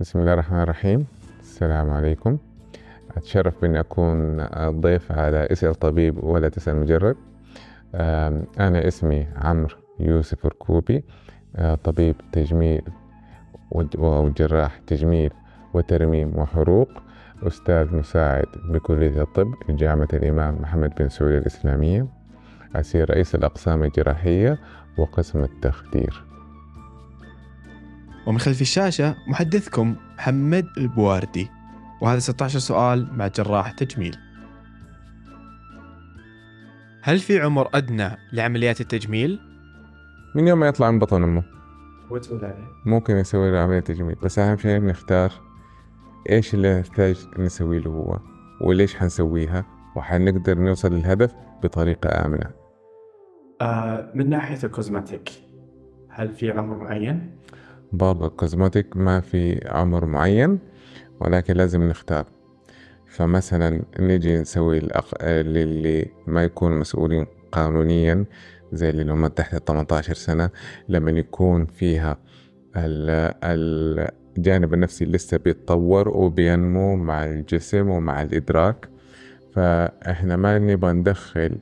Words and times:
بسم 0.00 0.20
الله 0.20 0.32
الرحمن 0.32 0.62
الرحيم. 0.62 1.06
السلام 1.40 1.90
عليكم. 1.90 2.38
أتشرف 3.16 3.60
بأني 3.62 3.80
أكون 3.80 4.46
ضيف 4.80 5.12
على 5.12 5.48
اسأل 5.52 5.74
طبيب 5.74 6.24
ولا 6.24 6.48
تسأل 6.48 6.76
مجرب 6.76 7.16
أنا 8.60 8.88
اسمي 8.88 9.26
عمرو 9.36 9.76
يوسف 10.00 10.46
ركوبي 10.46 11.04
طبيب 11.84 12.16
تجميل 12.32 12.82
وجراح 13.98 14.78
تجميل 14.86 15.30
وترميم 15.74 16.38
وحروق 16.38 16.88
أستاذ 17.42 17.94
مساعد 17.96 18.46
بكلية 18.68 19.22
الطب 19.22 19.54
جامعة 19.68 20.08
الإمام 20.12 20.62
محمد 20.62 20.92
بن 20.98 21.08
سعود 21.08 21.32
الإسلامية 21.32 22.06
أسير 22.76 23.10
رئيس 23.10 23.34
الأقسام 23.34 23.82
الجراحية 23.82 24.58
وقسم 24.98 25.44
التخدير. 25.44 26.29
ومن 28.26 28.38
خلف 28.38 28.60
الشاشة 28.60 29.16
محدثكم 29.26 29.96
محمد 30.16 30.66
البواردي. 30.78 31.50
وهذا 32.00 32.18
16 32.18 32.58
سؤال 32.58 33.08
مع 33.12 33.26
جراح 33.26 33.72
تجميل. 33.72 34.16
هل 37.02 37.18
في 37.18 37.40
عمر 37.40 37.68
أدنى 37.74 38.16
لعمليات 38.32 38.80
التجميل؟ 38.80 39.40
من 40.34 40.48
يوم 40.48 40.60
ما 40.60 40.66
يطلع 40.66 40.90
من 40.90 40.98
بطن 40.98 41.22
أمه. 41.22 41.42
وتقول 42.10 42.44
عليه. 42.44 42.68
ممكن 42.86 43.16
يسوي 43.16 43.50
له 43.50 43.58
عملية 43.58 43.80
تجميل 43.80 44.14
بس 44.22 44.38
أهم 44.38 44.56
شيء 44.56 44.80
نختار 44.80 45.32
إيش 46.30 46.54
اللي 46.54 46.80
نحتاج 46.80 47.26
نسوي 47.38 47.78
له 47.78 47.90
هو 47.90 48.18
وليش 48.60 48.96
حنسويها 48.96 49.64
وحنقدر 49.96 50.58
نوصل 50.58 50.92
للهدف 50.92 51.34
بطريقة 51.62 52.26
آمنة. 52.26 52.50
آه 53.60 54.12
من 54.14 54.30
ناحية 54.30 54.58
ال 54.64 54.71
cosmetic 54.71 55.30
هل 56.08 56.34
في 56.34 56.50
عمر 56.50 56.76
معين؟ 56.76 57.30
برضه 57.92 58.26
ال 58.26 58.34
cosmetic 58.34 58.96
ما 58.96 59.20
في 59.20 59.68
عمر 59.68 60.06
معين 60.06 60.58
ولكن 61.20 61.54
لازم 61.54 61.82
نختار. 61.82 62.26
فمثلا 63.06 63.82
نجي 64.00 64.38
نسوي 64.38 64.78
الأق... 64.78 65.24
للي 65.24 66.06
ما 66.26 66.44
يكون 66.44 66.78
مسؤولين 66.78 67.26
قانونيا 67.52 68.24
زي 68.72 68.90
اللي 68.90 69.12
هم 69.12 69.26
تحت 69.26 69.68
18 69.68 70.14
سنة 70.14 70.50
لما 70.88 71.10
يكون 71.10 71.66
فيها 71.66 72.18
الجانب 73.44 74.74
النفسي 74.74 75.04
لسه 75.04 75.36
بيتطور 75.36 76.08
وبينمو 76.08 76.96
مع 76.96 77.24
الجسم 77.24 77.90
ومع 77.90 78.22
الإدراك. 78.22 78.88
فإحنا 79.54 80.36
ما 80.36 80.58
نبغى 80.58 80.92
ندخل 80.92 81.58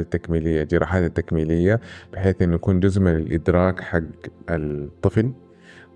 التكميلية 0.00 0.62
جراحات 0.62 1.04
التكميلية 1.04 1.80
بحيث 2.12 2.42
إنه 2.42 2.54
يكون 2.54 2.80
جزء 2.80 3.00
من 3.00 3.16
الإدراك 3.16 3.80
حق 3.80 4.02
الطفل. 4.50 5.32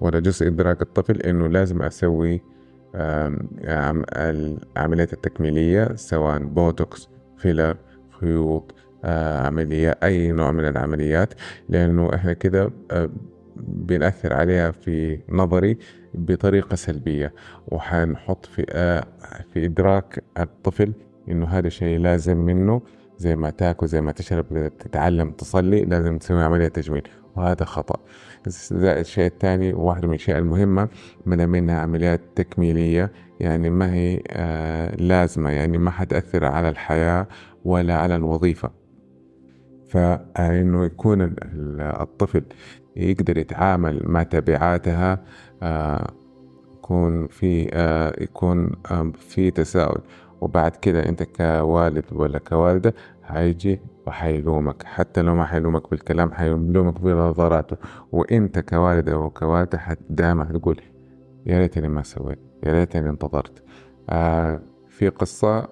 ولا 0.00 0.20
جزء 0.20 0.47
إدراك 0.47 0.83
الطفل 0.83 1.20
إنه 1.22 1.47
لازم 1.47 1.83
أسوي 1.83 2.42
العمليات 4.17 5.12
التكميلية 5.12 5.94
سواء 5.94 6.39
بوتوكس 6.39 7.08
filler 7.36 7.77
خيوط 8.20 8.74
عملية 9.44 9.98
أي 10.02 10.33
نوع 10.33 10.52
من 10.52 10.69
العمليات. 10.69 11.34
لأنه 11.69 12.14
إحنا 12.14 12.33
كده 12.33 12.70
بنأثر 13.67 14.33
عليها 14.33 14.70
في 14.70 15.19
نظري 15.28 15.78
بطريقة 16.14 16.74
سلبية. 16.74 17.33
وحنحط 17.69 18.47
في 18.47 18.62
في 19.52 19.64
إدراك 19.64 20.24
الطفل 20.39 20.92
إنه 21.28 21.47
هذا 21.47 21.67
الشيء 21.67 21.98
لازم 21.98 22.36
منه. 22.36 22.83
زي 23.19 23.36
ما 23.36 23.50
تاكل 23.50 23.86
زي 23.86 24.00
ما 24.00 24.12
تشرب 24.12 24.72
تتعلم 24.78 25.31
تصلي 25.31 25.84
لازم 25.84 26.19
تسوي 26.19 26.42
عملية 26.42 26.69
تجميل 26.69 27.09
وهذا 27.36 27.64
خطأ. 27.64 27.97
الشيء 28.73 29.27
الثاني 29.27 29.73
واحد 29.75 30.05
من 30.05 30.11
الأشياء 30.11 30.39
المهمة 30.39 30.89
من 31.27 31.48
منها 31.48 31.81
عمليات 31.81 32.20
تكميلية 32.36 33.12
يعني 33.41 33.70
ما 33.70 33.95
هي 33.95 34.23
آه 34.28 34.97
لازمة 34.97 35.50
يعني 35.50 35.78
ما 35.78 35.91
حتأثر 35.91 36.45
على 36.45 36.69
الحياة 36.69 37.27
ولا 37.64 37.95
على 37.95 38.17
الوظيفة. 38.17 38.70
فإنه 39.89 40.85
يكون 40.85 41.35
الطفل 41.80 42.42
يقدر 42.96 43.39
يتعامل 43.39 44.01
مع 44.05 44.23
تبعاتها 44.23 45.24
آه 45.63 46.11
يكون 46.74 47.27
في 47.27 47.70
آه 47.73 48.13
يكون 48.23 48.73
آه 48.90 49.13
في 49.19 49.51
تساؤل. 49.51 50.01
وبعد 50.40 50.77
كده 50.77 51.08
أنت 51.08 51.23
كوالد 51.23 52.05
ولا 52.13 52.39
كوالدة 52.39 52.95
هيجي 53.27 53.81
وحيلومك. 54.07 54.83
حتى 54.83 55.23
لو 55.23 55.35
ما 55.35 55.45
حيلومك 55.45 55.91
بالكلام 55.91 56.33
حيلومك 56.33 57.01
بنظراته. 57.01 57.77
وإنت 58.13 58.59
كوالد 58.59 59.09
أو 59.09 59.31
كوالدة 59.31 59.81
دائما 60.11 60.45
تقول 60.45 60.81
يا 61.47 61.59
ريتني 61.59 61.89
ما 61.89 62.03
سويت 62.03 62.39
يا 62.67 62.73
ريتني 62.73 63.09
انتظرت. 63.09 63.63
آه 64.11 64.61
في 64.89 65.09
قصة 65.09 65.69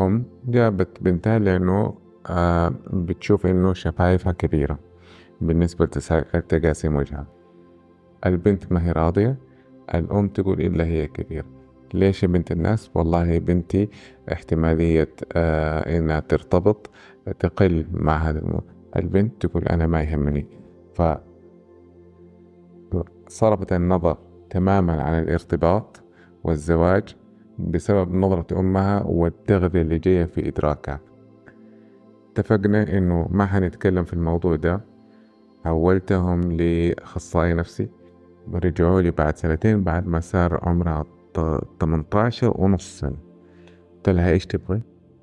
أم 0.00 0.24
جابت 0.46 1.02
بنتها 1.02 1.38
لأنه 1.38 1.94
آه 2.26 2.72
بتشوف 2.92 3.46
إنه 3.46 3.72
شفايفها 3.72 4.32
كبيرة 4.32 4.78
بالنسبة 5.40 5.84
لتقاسيم 6.34 6.96
وجهها. 6.96 7.26
البنت 8.26 8.72
ما 8.72 8.86
هي 8.86 8.92
راضية 8.92 9.36
الأم 9.94 10.28
تقول 10.28 10.60
إلا 10.60 10.84
هي 10.84 11.06
كبيرة. 11.06 11.55
ليش 11.94 12.22
يا 12.22 12.28
بنت 12.28 12.52
الناس؟ 12.52 12.90
والله 12.94 13.38
بنتي 13.38 13.88
احتمالية 14.32 15.08
آه 15.32 15.98
إنها 15.98 16.20
ترتبط 16.20 16.90
تقل 17.38 17.86
مع 17.92 18.16
هذا 18.16 18.38
الموضوع 18.38 18.62
البنت 18.96 19.46
تقول 19.46 19.64
أنا 19.64 19.86
ما 19.86 20.02
يهمني. 20.02 20.46
ف 20.94 21.02
صرفت 23.28 23.72
النظر 23.72 24.16
تماما 24.50 25.02
عن 25.02 25.22
الارتباط 25.22 26.02
والزواج 26.44 27.16
بسبب 27.58 28.14
نظرة 28.14 28.60
أمها 28.60 29.02
والتغذية 29.02 29.82
اللي 29.82 29.98
جاية 29.98 30.24
في 30.24 30.48
إدراكها. 30.48 31.00
اتفقنا 32.32 32.98
إنه 32.98 33.28
ما 33.30 33.46
حنتكلم 33.46 34.04
في 34.04 34.12
الموضوع 34.12 34.56
ده. 34.56 34.80
حولتهم 35.64 36.52
لأخصائي 36.52 37.54
نفسي 37.54 37.88
رجعوا 38.54 39.00
لي 39.00 39.10
بعد 39.10 39.36
سنتين 39.36 39.84
بعد 39.84 40.06
ما 40.06 40.20
صار 40.20 40.60
عمرها 40.68 41.04
18 41.80 42.52
ونص 42.60 43.00
سنة. 43.00 43.16
قلت 43.96 44.08
لها 44.08 44.30
إيش 44.30 44.46
تبغي؟ 44.46 44.82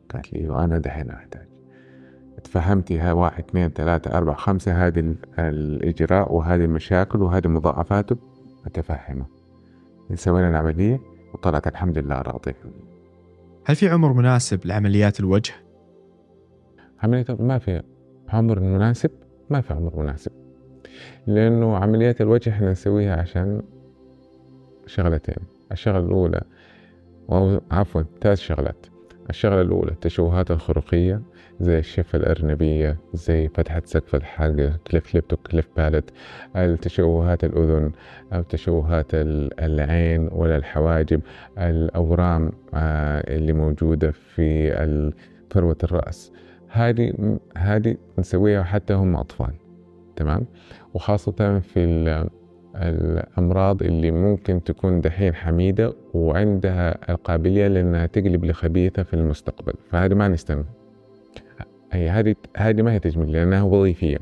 قالت 0.09 0.33
لي 0.33 0.49
وأنا 0.49 0.77
دحين 0.77 1.09
أحتاج. 1.09 1.47
تفهمتي 2.43 2.99
ها 2.99 3.13
واحد 3.13 3.43
اثنين 3.43 3.69
ثلاثة 3.69 4.17
أربعة 4.17 4.35
خمسة 4.35 4.87
هذه 4.87 5.15
الإجراء 5.39 6.33
وهذه 6.33 6.65
المشاكل 6.65 7.21
وهذه 7.21 7.47
مضاعفاته 7.47 8.17
متفهمة. 8.65 9.25
سوينا 10.15 10.49
العملية 10.49 10.99
وطلعت 11.33 11.67
الحمد 11.67 11.97
لله 11.97 12.21
راضية. 12.21 12.55
هل 13.65 13.75
في 13.75 13.89
عمر 13.89 14.13
مناسب 14.13 14.65
لعمليات 14.65 15.19
الوجه؟ 15.19 15.53
عملية 17.03 17.25
ما 17.29 17.57
في 17.57 17.83
عمر 18.29 18.59
مناسب؟ 18.59 19.11
ما 19.49 19.61
في 19.61 19.73
عمر 19.73 19.95
مناسب. 19.95 20.31
لأنه 21.27 21.77
عمليات 21.77 22.21
الوجه 22.21 22.49
إحنا 22.49 22.71
نسويها 22.71 23.15
عشان 23.15 23.61
شغلتين. 24.85 25.52
الشغلة 25.71 25.99
الأولى 25.99 26.41
أو 27.31 27.61
عفوا 27.71 28.03
ثلاث 28.21 28.39
شغلات. 28.39 28.85
الشغلة 29.29 29.61
الأولى 29.61 29.91
التشوهات 29.91 30.51
الخلقية 30.51 31.21
زي 31.59 31.79
الشفة 31.79 32.17
الأرنبية 32.17 32.97
زي 33.13 33.47
فتحة 33.47 33.81
سقف 33.85 34.15
الحلق 34.15 34.75
cleft 34.87 35.15
lip 35.15 35.35
و 35.35 35.41
cleft 35.41 35.67
palate 35.77 36.09
التشوهات 36.55 37.43
الأذن 37.43 37.91
أو 38.33 38.41
تشوهات 38.41 39.07
العين 39.13 40.29
ولا 40.31 40.55
الحواجب. 40.57 41.21
الأورام 41.57 42.51
اللي 42.73 43.53
موجودة 43.53 44.11
في 44.11 44.71
فروة 45.49 45.77
الرأس. 45.83 46.31
هذه 46.69 47.37
هذه 47.57 47.95
نسويها 48.19 48.63
حتى 48.63 48.93
هم 48.93 49.15
أطفال 49.15 49.53
تمام؟ 50.15 50.45
وخاصة 50.93 51.59
في 51.59 51.83
الأمراض 52.75 53.83
اللي 53.83 54.11
ممكن 54.11 54.63
تكون 54.63 55.01
دحين 55.01 55.35
حميدة 55.35 55.93
وعندها 56.13 57.11
القابلية 57.11 57.67
لأنها 57.67 58.05
تقلب 58.05 58.45
لخبيثة 58.45 59.03
في 59.03 59.13
المستقبل. 59.13 59.73
فهذه 59.91 60.13
ما 60.13 60.27
نستنى 60.27 60.63
هي 61.91 62.09
هذه 62.09 62.35
هذه 62.57 62.81
ما 62.81 62.93
هي 62.93 62.99
تجميل 62.99 63.31
لأنها 63.31 63.61
وظيفية. 63.63 64.17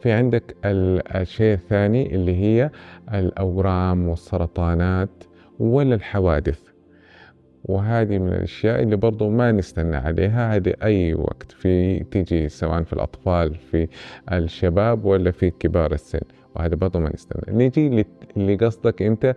في 0.00 0.12
عندك 0.12 0.56
الشيء 0.64 1.54
الثاني 1.54 2.14
اللي 2.14 2.36
هي 2.36 2.70
الأورام 3.14 4.08
والسرطانات 4.08 5.24
ولا 5.58 5.94
الحوادث. 5.94 6.60
وهذه 7.64 8.18
من 8.18 8.28
الأشياء 8.28 8.82
اللي 8.82 8.96
برضو 8.96 9.30
ما 9.30 9.52
نستنى 9.52 9.96
عليها. 9.96 10.56
هذه 10.56 10.74
أي 10.82 11.14
وقت 11.14 11.52
في 11.52 11.98
تيجي 12.04 12.48
سواء 12.48 12.82
في 12.82 12.92
الأطفال 12.92 13.54
في 13.54 13.88
الشباب 14.32 15.04
ولا 15.04 15.30
في 15.30 15.50
كبار 15.50 15.92
السن. 15.92 16.20
وهذا 16.56 16.74
برضو 16.74 16.98
ما 17.00 17.10
نستنى 17.14 17.56
نيجي 17.56 18.06
اللي 18.36 18.54
قصدك 18.54 19.02
أنت 19.02 19.34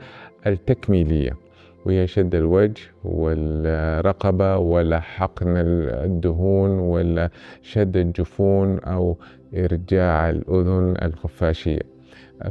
التكميلية. 0.48 1.38
وهي 1.86 2.08
شد 2.08 2.36
الوجه 2.36 2.82
والرقبة 3.04 4.58
ولا 4.58 5.00
حقن 5.00 5.54
الدهون 5.58 6.70
ولا 6.70 7.30
شد 7.62 7.98
الجفون 7.98 8.80
أو 8.80 9.18
إرجاع 9.54 10.30
الأذن 10.30 10.96
الخفاشية. 11.02 11.82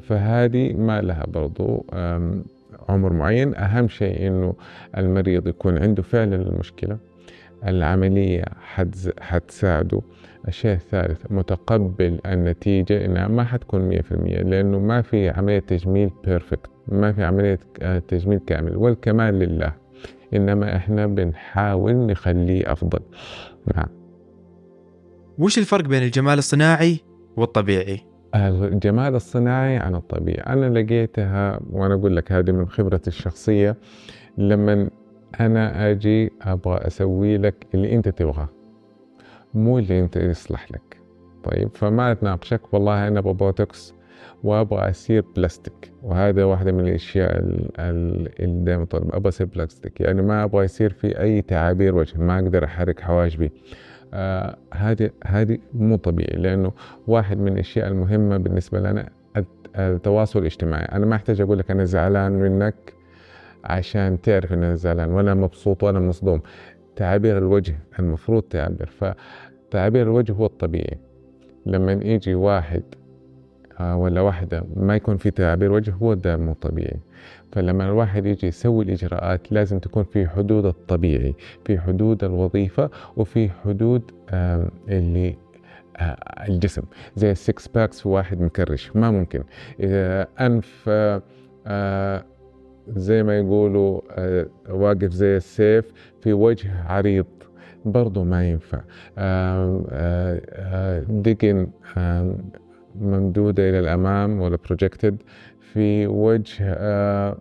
فهذه 0.01 0.73
ما 0.73 1.01
لها 1.01 1.25
برضو 1.29 1.87
عمر 2.89 3.13
معين. 3.13 3.55
أهم 3.55 3.89
شيء 3.89 4.27
إنه 4.27 4.55
المريض 4.99 5.47
يكون 5.47 5.79
عنده 5.79 6.03
فعلا 6.03 6.37
المشكلة. 6.37 6.99
العملية 7.67 8.45
حتساعده 9.21 10.01
الشيء 10.49 10.73
الثالث 10.73 11.21
متقبل 11.31 12.19
النتيجة. 12.27 13.05
إنها 13.05 13.29
ما 13.29 13.45
حتكون 13.45 13.81
مية 13.81 14.01
في 14.01 14.13
المية 14.13 14.37
لأنه 14.43 14.79
ما 14.79 15.03
في 15.03 15.29
عملية 15.29 15.59
تجميل 15.59 16.11
بيرفكت 16.25 16.71
ما 16.89 17.13
في 17.13 17.25
عملية 17.25 17.59
آه، 17.83 17.99
تجميل 17.99 18.39
كامل 18.39 18.77
والكمال 18.77 19.35
لله. 19.39 19.73
إنما 20.35 20.77
إحنا 20.77 21.07
بنحاول 21.07 21.95
نخليه 21.95 22.73
أفضل. 22.73 23.01
نعم. 23.75 23.89
وش 25.39 25.59
الفرق 25.59 25.85
بين 25.89 26.03
الجمال 26.03 26.39
الصناعي 26.39 27.01
والطبيعي؟ 27.37 28.01
الجمال 28.35 29.15
الصناعي 29.15 29.77
عن 29.77 29.95
الطبيعي. 29.95 30.43
أنا 30.47 30.79
لقيتها 30.79 31.61
وأنا 31.71 31.95
أقول 31.95 32.17
لك 32.17 32.33
هذه 32.33 32.51
من 32.51 32.69
خبرتي 32.69 33.09
الشخصية 33.09 33.77
لما 34.39 34.91
أنا 35.41 35.91
أجي 35.91 36.33
أبغى 36.43 36.77
أسوي 36.87 37.39
لك 37.39 37.67
اللي 37.75 37.95
أنت 37.95 38.09
تبغاه. 38.09 38.49
مو 39.55 39.79
اللي 39.79 40.01
أنت 40.01 40.17
يصلح 40.17 40.73
لك. 40.73 41.01
طيب 41.45 41.69
فما 41.69 42.13
أتناقشك. 42.13 42.75
والله 42.75 43.09
أبغى 43.09 43.33
بوتوكس 43.33 43.95
وأبغى 44.45 44.91
أصير 44.91 45.25
بلاستيك. 45.37 45.93
وهذا 46.03 46.45
واحدة 46.45 46.73
من 46.73 46.81
الأشياء 46.89 47.39
اللي 47.79 48.65
دائما 48.65 48.85
طالب. 48.85 49.15
أبغى 49.15 49.29
أصير 49.29 49.47
بلاستيك. 49.47 50.01
يعني 50.01 50.23
ما 50.23 50.45
أبغى 50.45 50.65
يصير 50.65 50.93
في 50.93 51.21
أي 51.21 51.43
تعابير 51.43 51.95
وجه. 51.95 52.19
ما 52.19 52.39
أقدر 52.39 52.65
أحرك 52.65 53.01
حواجبي. 53.01 53.53
آه 54.15 54.57
هذه 54.75 55.11
هذه 55.25 55.59
مو 55.75 55.97
طبيعي. 55.97 56.37
لأنه 56.37 56.73
واحد 57.07 57.39
من 57.39 57.53
الأشياء 57.53 57.89
المهمة 57.89 58.37
بالنسبة 58.37 58.81
لنا 58.81 59.09
التواصل 59.79 60.39
الاجتماعي. 60.39 60.85
أنا 60.85 61.07
ما 61.07 61.17
أحتاج 61.17 61.41
أقول 61.41 61.59
لك 61.59 61.71
أنا 61.71 61.85
زعلان 61.85 62.33
منك. 62.33 62.75
عشان 63.65 64.21
تعرف 64.21 64.53
ان 64.53 64.63
أنا 64.65 64.75
زعلان 64.75 65.11
ولا 65.11 65.35
مبسوط 65.35 65.83
ولا 65.83 66.01
مصدوم. 66.01 66.41
تعابير 66.97 67.39
الوجه 67.39 67.79
المفروض 67.99 68.43
تعبر 68.43 68.87
فتعبير 68.87 70.03
الوجه 70.03 70.33
هو 70.33 70.47
الطبيعي. 70.47 70.99
لما 71.67 71.93
يجي 71.93 72.35
واحد 72.35 72.83
آه، 73.81 73.97
ولا 73.97 74.21
واحدة 74.21 74.65
ما 74.77 74.97
يكون 74.97 75.17
في 75.17 75.31
تعبير 75.31 75.73
وجه 75.73 75.91
هو 75.91 76.15
ده 76.15 76.37
مو 76.37 76.53
طبيعي. 76.53 76.97
فلما 77.53 77.85
الواحد 77.85 78.27
يجي 78.27 78.47
يسوي 78.47 78.85
الإجراءات 78.85 79.53
لازم 79.53 79.79
تكون 79.79 80.05
في 80.05 80.29
حدود 80.29 80.67
الطبيعي 80.67 81.35
في 81.65 81.79
حدود 81.81 82.25
الوظيفة 82.25 82.91
وفي 83.17 83.51
حدود 83.51 84.11
اللي 84.89 85.37
آه، 85.97 86.17
الجسم. 86.49 86.83
زي 87.17 87.31
ال 87.31 87.40
six 87.40 87.69
packs 87.69 88.07
واحد 88.07 88.41
مكرش 88.41 88.97
ما 88.97 89.11
ممكن. 89.11 89.45
أنف 90.41 90.85
آه، 91.67 92.25
زي 92.97 93.23
ما 93.23 93.39
يقولوا 93.39 94.01
واقف 94.71 95.11
زي 95.11 95.37
السيف 95.37 95.93
في 96.21 96.33
وجه 96.33 96.83
عريض. 96.87 97.27
برضو 97.85 98.25
ما 98.25 98.51
ينفع. 98.51 98.81
دقن 101.09 101.67
ممدودة 103.01 103.69
إلى 103.69 103.79
الأمام 103.79 104.41
ولا 104.41 104.59
بروجكتد 104.67 105.23
في 105.61 106.07
وجه 106.07 106.57
آه 106.61 107.37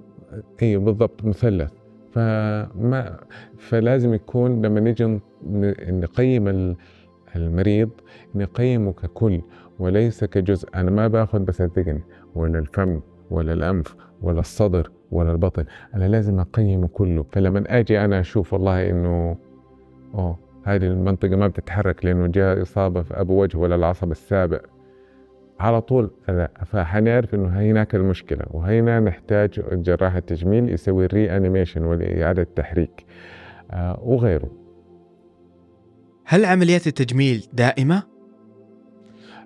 اي 0.62 0.78
بالضبط 0.78 1.26
مثلث. 1.26 1.72
فما 2.12 3.20
فلازم 3.58 4.14
يكون 4.14 4.62
لما 4.66 4.80
نيجي 4.80 5.20
نقيم 5.90 6.76
المريض 7.36 7.90
نقيمه 8.36 8.94
ككل 8.94 9.42
وليس 9.80 10.24
كجزء. 10.24 10.70
أنا 10.76 10.92
ما 10.92 11.08
باخذ 11.08 11.40
بس 11.40 11.62
الذقن 11.62 12.00
ولا 12.36 12.60
الفم 12.60 13.02
ولا 13.32 13.54
الأنف 13.54 13.96
ولا 14.22 14.40
الصدر 14.40 14.92
ولا 15.12 15.32
البطن 15.32 15.66
أنا 15.96 16.08
لازم 16.08 16.40
اقيمه 16.40 16.88
كله. 16.88 17.26
فلما 17.32 17.64
آجي 17.68 18.06
أنا 18.06 18.20
أشوف 18.20 18.54
والله 18.54 18.90
إنه 18.90 19.38
أوه 20.16 20.40
هذه 20.64 20.86
المنطقة 20.86 21.36
ما 21.36 21.48
بتتحرك 21.48 22.06
لأنه 22.06 22.28
جاء 22.28 22.62
إصابة 22.62 23.02
في 23.02 23.22
أبو 23.22 23.42
وجه 23.42 23.58
ولا 23.58 23.76
العصب 23.76 24.12
السابع. 24.12 24.60
على 25.60 25.82
طول 25.82 26.12
فحنعرف 26.66 27.36
إنه 27.36 27.50
هناك 27.50 27.96
المشكلة 27.96 28.46
وهنا 28.52 29.00
نحتاج 29.00 29.62
جراح 29.72 30.16
التجميل 30.16 30.70
يسوي 30.70 31.06
الري 31.06 31.38
انيميشن 31.38 31.84
وإعادة 31.84 32.48
تحريك 32.56 33.06
آه، 33.72 34.00
وغيره. 34.04 34.52
هل 36.26 36.46
عمليات 36.46 36.88
التجميل 36.88 37.48
دائمة؟ 37.54 38.11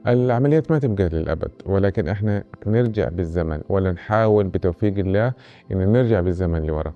العمليات 0.08 0.72
ما 0.72 0.80
تبقى 0.80 1.10
للأبد 1.10 1.52
ولكن 1.66 2.08
إحنا 2.08 2.44
نرجع 2.68 3.10
بالزمن 3.10 3.62
ولا 3.70 3.92
نحاول 3.92 4.44
بتوفيق 4.44 4.98
الله 4.98 5.34
إن 5.72 5.92
نرجع 5.92 6.22
بالزمن 6.22 6.66
لورا 6.66 6.94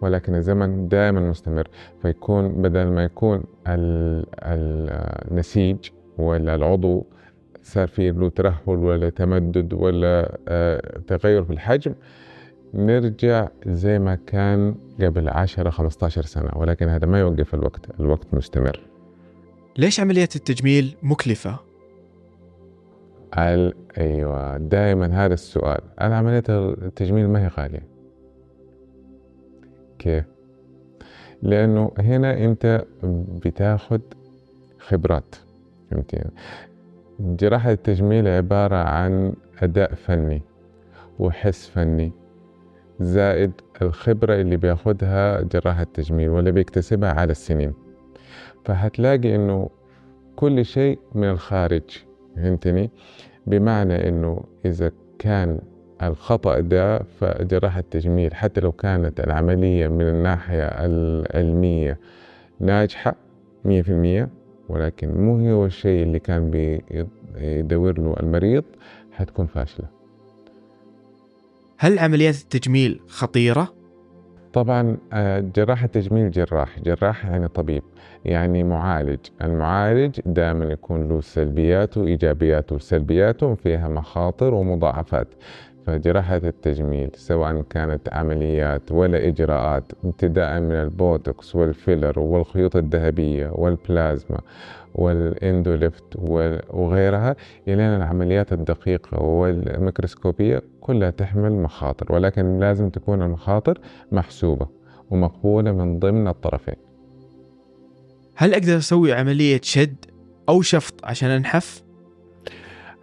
ولكن 0.00 0.34
الزمن 0.34 0.88
دائما 0.88 1.20
مستمر 1.20 1.68
فيكون 2.02 2.62
بدل 2.62 2.84
ما 2.86 3.04
يكون 3.04 3.42
النسيج 4.46 5.76
ولا 6.18 6.54
العضو 6.54 7.06
صار 7.62 7.88
في 7.88 8.10
له 8.10 8.28
ترهل 8.28 8.58
ولا 8.68 9.10
تمدد 9.10 9.72
ولا 9.72 10.38
آه، 10.48 11.00
تغير 11.06 11.44
في 11.44 11.52
الحجم 11.52 11.94
نرجع 12.74 13.48
زي 13.66 13.98
ما 13.98 14.18
كان 14.26 14.74
قبل 15.00 15.28
10 15.28 15.70
15 15.70 16.22
سنة 16.22 16.50
ولكن 16.56 16.88
هذا 16.88 17.06
ما 17.06 17.20
يوقف 17.20 17.54
الوقت 17.54 18.00
الوقت 18.00 18.26
مستمر 18.34 18.80
ليش 19.76 20.00
عملية 20.00 20.28
التجميل 20.36 20.94
مكلفة؟ 21.02 21.67
ال... 23.38 23.74
أيوه 23.98 24.56
دائما 24.58 25.24
هذا 25.24 25.34
السؤال 25.34 25.80
عملية 25.98 26.42
التجميل 26.48 27.28
ما 27.28 27.44
هي 27.44 27.48
غالية 27.48 27.86
كيف؟ 29.98 30.24
لأنه 31.42 31.92
هنا 31.98 32.44
أنت 32.44 32.84
بتاخد 33.44 34.00
خبرات 34.78 35.34
فهمتني؟ 35.90 36.30
جراحة 37.20 37.70
التجميل 37.70 38.28
عبارة 38.28 38.76
عن 38.76 39.34
أداء 39.62 39.94
فني 39.94 40.42
وحس 41.18 41.68
فني 41.68 42.12
زائد 43.00 43.52
الخبرة 43.82 44.34
اللي 44.34 44.56
بياخدها 44.56 45.40
جراح 45.40 45.78
التجميل 45.78 46.28
واللي 46.28 46.52
بيكتسبها 46.52 47.12
على 47.12 47.30
السنين 47.30 47.72
فهتلاقي 48.64 49.34
إنه 49.34 49.70
كل 50.36 50.64
شيء 50.64 50.98
من 51.14 51.30
الخارج 51.30 52.07
فهمتني 52.42 52.90
بمعنى 53.46 54.08
إنه 54.08 54.40
إذا 54.64 54.92
كان 55.18 55.58
الخطأ 56.02 56.60
ده 56.60 56.98
فجراح 56.98 57.76
التجميل 57.76 58.34
حتى 58.34 58.60
لو 58.60 58.72
كانت 58.72 59.20
العملية 59.20 59.88
من 59.88 60.08
الناحية 60.08 60.64
العلمية 60.64 61.98
ناجحة 62.60 63.14
مية 63.64 63.82
في 63.82 63.88
المية 63.88 64.28
ولكن 64.68 65.14
مو 65.14 65.50
هو 65.50 65.66
الشيء 65.66 66.02
اللي 66.02 66.18
كان 66.18 66.50
بيدور 66.50 67.98
له 68.00 68.16
المريض 68.20 68.64
حتكون 69.12 69.46
فاشلة 69.46 69.86
هل 71.78 71.98
عمليات 71.98 72.34
التجميل 72.34 73.00
خطيرة؟ 73.08 73.77
طبعا 74.58 74.96
آه، 75.12 75.40
جراح 75.56 75.82
التجميل 75.84 76.30
جراح 76.30 76.80
جراح 76.80 77.26
يعني 77.26 77.48
طبيب 77.48 77.82
يعني 78.24 78.64
معالج. 78.64 79.18
المعالج 79.42 80.20
دائما 80.26 80.64
يكون 80.64 81.08
له 81.08 81.20
سلبياته 81.20 82.00
وإيجابياته 82.00 82.78
سلبياته 82.78 83.54
فيها 83.54 83.88
مخاطر 83.88 84.54
ومضاعفات. 84.54 85.28
فجراحة 85.88 86.36
التجميل 86.36 87.10
سواء 87.14 87.62
كانت 87.62 88.08
عمليات 88.12 88.92
ولا 88.92 89.28
إجراءات 89.28 89.92
ابتداء 90.04 90.60
من 90.60 90.72
البوتوكس 90.74 91.56
والفيلر 91.56 92.18
والخيوط 92.18 92.76
الذهبية 92.76 93.50
والبلازما 93.54 94.40
وال 94.94 95.16
Endolift 95.16 96.04
وغيرها 96.70 97.36
إلى 97.68 97.96
العمليات 97.96 98.52
الدقيقة 98.52 99.22
والميكروسكوبية 99.22 100.62
كلها 100.80 101.10
تحمل 101.10 101.52
مخاطر 101.52 102.12
ولكن 102.12 102.58
لازم 102.58 102.90
تكون 102.90 103.22
المخاطر 103.22 103.80
محسوبة 104.12 104.66
ومقبولة 105.10 105.72
من 105.72 105.98
ضمن 105.98 106.28
الطرفين 106.28 106.76
هل 108.34 108.54
أقدر 108.54 108.76
أسوي 108.76 109.12
عملية 109.12 109.60
شد 109.62 109.96
أو 110.48 110.62
شفط 110.62 111.04
عشان 111.04 111.30
أنحف؟ 111.30 111.87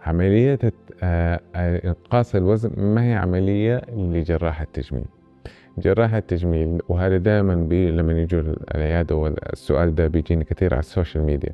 عملية 0.06 0.58
آه، 1.02 1.40
إنقاص 1.56 2.34
الوزن 2.34 2.70
ما 2.76 3.04
هي 3.04 3.14
عملية 3.14 3.82
لجراح 3.96 4.60
التجميل. 4.60 5.04
جراح 5.78 6.14
التجميل 6.14 6.80
وهذا 6.88 7.16
دائما 7.16 7.54
بي 7.54 7.90
لما 7.90 8.12
يجوا 8.12 8.42
العيادة 8.74 9.16
والسؤال 9.16 9.94
ده 9.94 10.06
بيجيني 10.08 10.44
كثير 10.44 10.74
على 10.74 10.80
ال 10.80 10.86
social 10.86 11.24
media. 11.24 11.52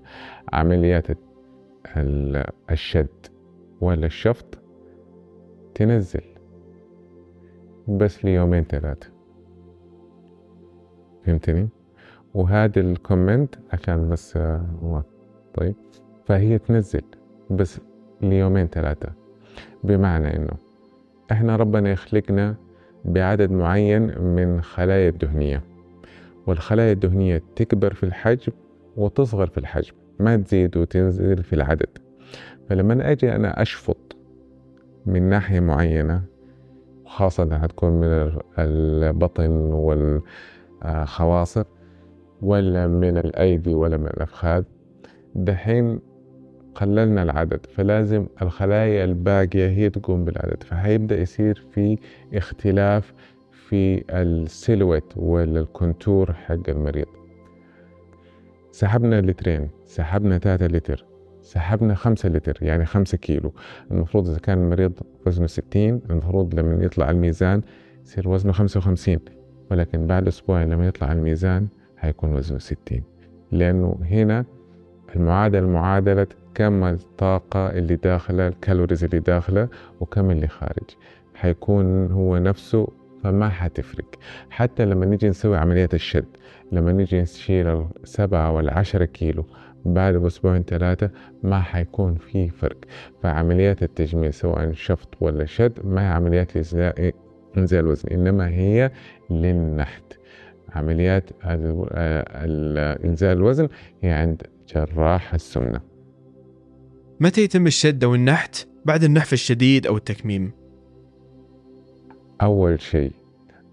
عمليات 0.53 1.07
الشد 2.71 3.27
ولا 3.81 4.07
الشفط 4.07 4.59
تنزل. 5.75 6.21
بس 7.89 8.25
ليومين 8.25 8.65
ثلاثة. 8.65 9.11
فهمتني؟ 11.25 11.69
وهذا 12.35 12.81
الكومنت 12.81 13.55
عشان 13.73 14.09
بس 14.09 14.37
آه، 14.37 15.05
طيب. 15.55 15.75
فهي 16.27 16.59
تنزل. 16.59 17.03
بس 17.51 17.81
ليومين 18.23 18.67
ثلاثة. 18.67 19.09
بمعنى 19.85 20.37
إنه 20.37 20.53
إحنا 21.33 21.57
ربنا 21.57 21.91
يخلقنا 21.91 22.55
بعدد 23.05 23.51
معين 23.51 24.19
من 24.19 24.61
خلايا 24.63 25.09
الدهنية. 25.09 25.63
والخلايا 26.47 26.93
الدهنية 26.93 27.43
تكبر 27.57 27.95
في 27.95 28.03
الحجم 28.03 28.53
وتصغر 28.97 29.47
في 29.47 29.59
الحجم 29.59 29.93
ما 30.19 30.37
تزيد 30.37 30.77
وتنزل 30.77 31.43
في 31.43 31.53
العدد. 31.53 31.89
فلما 32.69 33.11
أجي 33.11 33.35
أنا 33.35 33.63
أشفط 33.63 34.17
من 35.07 35.23
ناحية 35.23 35.61
معينة 35.61 36.23
خاصة 37.07 37.57
هتكون 37.57 37.91
من 37.93 38.33
البطن 38.59 39.51
والخواصر 40.85 41.65
ولا 42.43 42.87
من 42.87 43.19
الأيدي 43.19 43.75
ولا 43.75 43.97
من 43.97 44.07
الأفخاذ 44.07 44.65
دحين 45.35 46.01
قللنا 46.75 47.23
العدد 47.23 47.67
فلازم 47.67 48.27
الخلايا 48.43 49.05
الباقية 49.05 49.69
هي 49.69 49.91
تقوم 49.91 50.25
بالعدد 50.25 50.63
فهيبدأ 50.63 51.21
يصير 51.21 51.67
في 51.75 51.99
اختلاف 52.35 53.13
في 53.69 54.05
ال 54.11 54.19
silhouette 54.19 55.05
ولا 55.17 55.61
ال 55.61 55.70
contour 55.70 56.33
حق 56.33 56.69
المريض. 56.69 57.07
سحبنا 58.73 59.21
لترين 59.21 59.69
سحبنا 59.87 60.39
ثلاثة 60.39 60.67
لتر 60.67 61.05
سحبنا 61.43 61.95
خمسة 61.95 62.29
لتر 62.29 62.59
يعني 62.63 62.85
خمسة 62.87 63.19
كيلو. 63.19 63.53
المفروض 63.91 64.29
إذا 64.29 64.39
كان 64.39 64.59
المريض 64.59 64.93
وزنه 65.27 65.47
ستين 65.47 66.01
المفروض 66.11 66.55
لما 66.55 66.85
يطلع 66.85 67.11
الميزان 67.11 67.63
يصير 68.05 68.29
وزنه 68.29 68.53
خمسة 68.53 68.79
وخمسين 68.79 69.19
ولكن 69.71 70.07
بعد 70.07 70.27
أسبوع 70.29 70.63
لما 70.63 70.87
يطلع 70.87 71.13
الميزان 71.13 71.69
هيكون 72.01 72.35
وزنه 72.35 72.59
ستين. 72.59 73.03
لأنه 73.53 73.99
هنا 74.05 74.45
المعادلة 75.17 75.67
معادلة 75.67 76.27
كم 76.55 76.85
الطاقة 76.85 77.71
اللي 77.71 77.97
داخلة 77.97 78.49
ال 78.49 78.55
calories 78.55 79.05
اللي 79.05 79.19
داخلة 79.19 79.69
وكم 80.01 80.31
اللي 80.31 80.49
خارج. 80.49 80.91
حيكون 81.35 82.13
هو 82.13 82.39
نفسه 82.39 82.89
فما 83.23 83.49
حتفرق. 83.49 84.05
حتى 84.51 84.85
لما 84.85 85.07
نيجي 85.07 85.29
نسوي 85.29 85.57
عملية 85.59 85.89
الشد 85.95 86.27
لما 86.73 86.93
نيجي 86.93 87.23
نشيل 87.23 87.87
السبعة 88.03 88.53
والعشرة 88.53 89.05
كيلو 89.05 89.45
بعد 89.85 90.15
بأسبوعين 90.17 90.63
ثلاثة 90.63 91.11
ما 91.43 91.61
حيكون 91.61 92.15
في 92.15 92.49
فرق. 92.49 92.79
فعمليات 93.23 93.83
التجميل 93.83 94.35
سواء 94.35 94.73
شفط 94.73 95.09
ولا 95.21 95.45
شد 95.45 95.73
ما 95.85 96.03
هي 96.03 96.07
عمليات 96.07 96.57
إنزال 97.57 97.81
الوزن 97.85 98.09
إنما 98.09 98.49
هي 98.49 98.91
للنحت. 99.31 100.03
عمليات 100.75 101.31
إنزال 103.05 103.37
الوزن 103.37 103.69
هي 104.03 104.11
عند 104.11 104.43
جراح 104.75 105.35
السمنة. 105.35 105.92
متى 107.23 107.41
يتم 107.41 107.67
الشد 107.67 108.05
أو 108.05 108.15
النحت 108.15 108.67
بعد 108.85 109.05
النحف 109.05 109.33
الشديد 109.33 109.87
أو 109.87 109.97
التكميم؟ 109.97 110.53
أول 112.43 112.81
شيء 112.81 113.13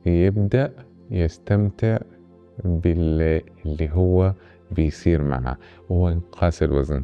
يبدأ 0.06 0.74
يستمتع 1.12 1.98
باللي 2.66 3.42
هو 3.82 4.34
بيصير 4.72 5.24
معه 5.24 5.58
وهو 5.90 6.10
انقاص 6.10 6.62
الوزن. 6.62 7.04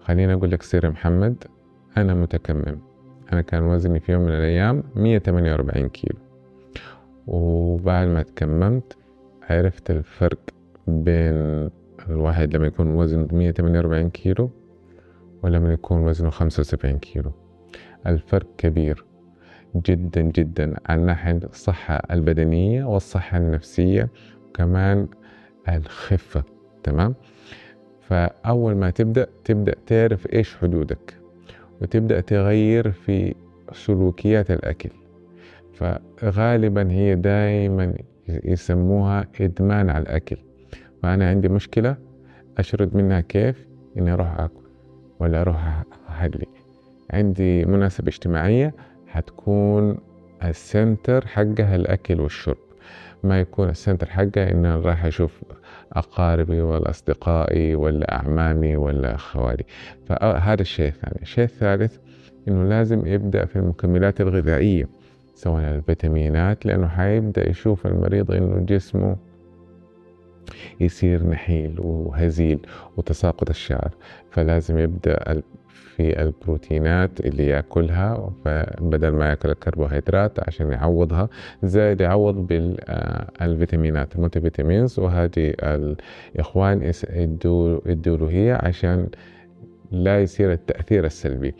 خليني 0.00 0.34
أقول 0.34 0.50
لك 0.50 0.62
سر 0.62 0.90
محمد 0.90 1.44
أنا 1.96 2.14
متكمم. 2.14 2.78
أنا 3.32 3.40
كان 3.40 3.62
وزني 3.62 4.00
في 4.00 4.12
يوم 4.12 4.22
من 4.22 4.32
الأيام 4.32 4.82
148 4.96 5.88
كيلو. 5.88 6.18
وبعد 7.26 8.08
ما 8.08 8.22
تكممت 8.22 8.96
عرفت 9.50 9.90
الفرق 9.90 10.40
بين 10.86 11.70
الواحد 12.08 12.56
لما 12.56 12.66
يكون 12.66 12.94
وزنه 12.94 13.28
148 13.32 14.10
كيلو 14.10 14.50
ولما 15.42 15.72
يكون 15.72 16.00
وزنه 16.00 16.30
75 16.30 16.98
كيلو. 16.98 17.32
الفرق 18.06 18.46
كبير 18.58 19.04
جدا 19.76 20.20
جدا 20.20 20.74
عن 20.86 21.06
ناحية 21.06 21.40
الصحة 21.44 22.02
البدنية 22.10 22.84
والصحة 22.84 23.38
النفسية 23.38 24.08
وكمان 24.48 25.08
الخفة 25.68 26.44
تمام؟ 26.82 27.14
فأول 28.00 28.74
ما 28.74 28.90
تبدأ 28.90 29.26
تبدأ 29.44 29.74
تعرف 29.86 30.32
إيش 30.32 30.56
حدودك 30.56 31.14
وتبدأ 31.82 32.20
تغير 32.20 32.90
في 32.90 33.34
سلوكيات 33.72 34.50
الأكل. 34.50 34.90
فغالبا 35.74 36.90
هي 36.90 37.14
دائما 37.14 37.94
يسموها 38.28 39.26
إدمان 39.40 39.90
على 39.90 40.02
الأكل. 40.02 40.36
فأنا 41.02 41.28
عندي 41.30 41.48
مشكلة 41.48 41.96
أشرد 42.58 42.96
منها 42.96 43.20
كيف؟ 43.20 43.66
إني 43.98 44.12
أروح 44.12 44.40
أكل. 44.40 44.67
ولا 45.20 45.40
أروح 45.40 45.82
أحلي 46.08 46.46
عندي 47.10 47.64
مناسبة 47.64 48.08
اجتماعية 48.08 48.74
حتكون 49.06 49.98
ال 50.44 50.56
center 50.56 51.26
حقها 51.26 51.76
الأكل 51.76 52.20
والشرب. 52.20 52.56
ما 53.24 53.40
يكون 53.40 53.68
ال 53.68 53.73
center 53.73 54.06
حقها 54.10 54.50
إن 54.52 54.64
أنا 54.64 54.76
رايح 54.76 55.04
أشوف 55.04 55.42
أقاربي 55.92 56.60
ولا 56.60 56.90
أصدقائي 56.90 57.74
ولا 57.74 58.14
أعمامي 58.14 58.76
ولا 58.76 59.14
أخوالي. 59.14 59.64
فهذا 60.06 60.62
الشيء 60.62 60.88
الثاني. 60.88 61.22
الشيء 61.22 61.44
الثالث 61.44 61.96
إنه 62.48 62.68
لازم 62.68 63.06
يبدأ 63.06 63.44
في 63.44 63.56
المكملات 63.56 64.20
الغذائية 64.20 64.88
سواء 65.34 65.74
الفيتامينات 65.74 66.66
لأنه 66.66 66.88
حيبدأ 66.88 67.48
يشوف 67.50 67.86
المريض 67.86 68.30
إنه 68.30 68.58
جسمه 68.58 69.16
يصير 70.80 71.26
نحيل 71.26 71.74
وهزيل 71.78 72.66
وتساقط 72.96 73.50
الشعر 73.50 73.90
فلازم 74.30 74.78
يبدأ 74.78 75.42
في 75.96 76.22
البروتينات 76.22 77.20
اللي 77.20 77.46
يأكلها 77.46 78.32
فبدل 78.44 79.08
ما 79.10 79.28
يأكل 79.28 79.50
الكربوهيدرات 79.50 80.48
عشان 80.48 80.72
يعوضها 80.72 81.28
زائد 81.62 82.00
يعوض 82.00 82.34
بالفيتامينات 82.46 84.14
المولتي 84.14 84.40
فيتامينز 84.40 84.98
وهذه 84.98 85.54
الإخوان 85.62 86.92
يدوا 87.86 88.16
له 88.16 88.30
هي 88.30 88.58
عشان 88.62 89.08
لا 89.90 90.22
يصير 90.22 90.52
التأثير 90.52 91.04
السلبي. 91.04 91.54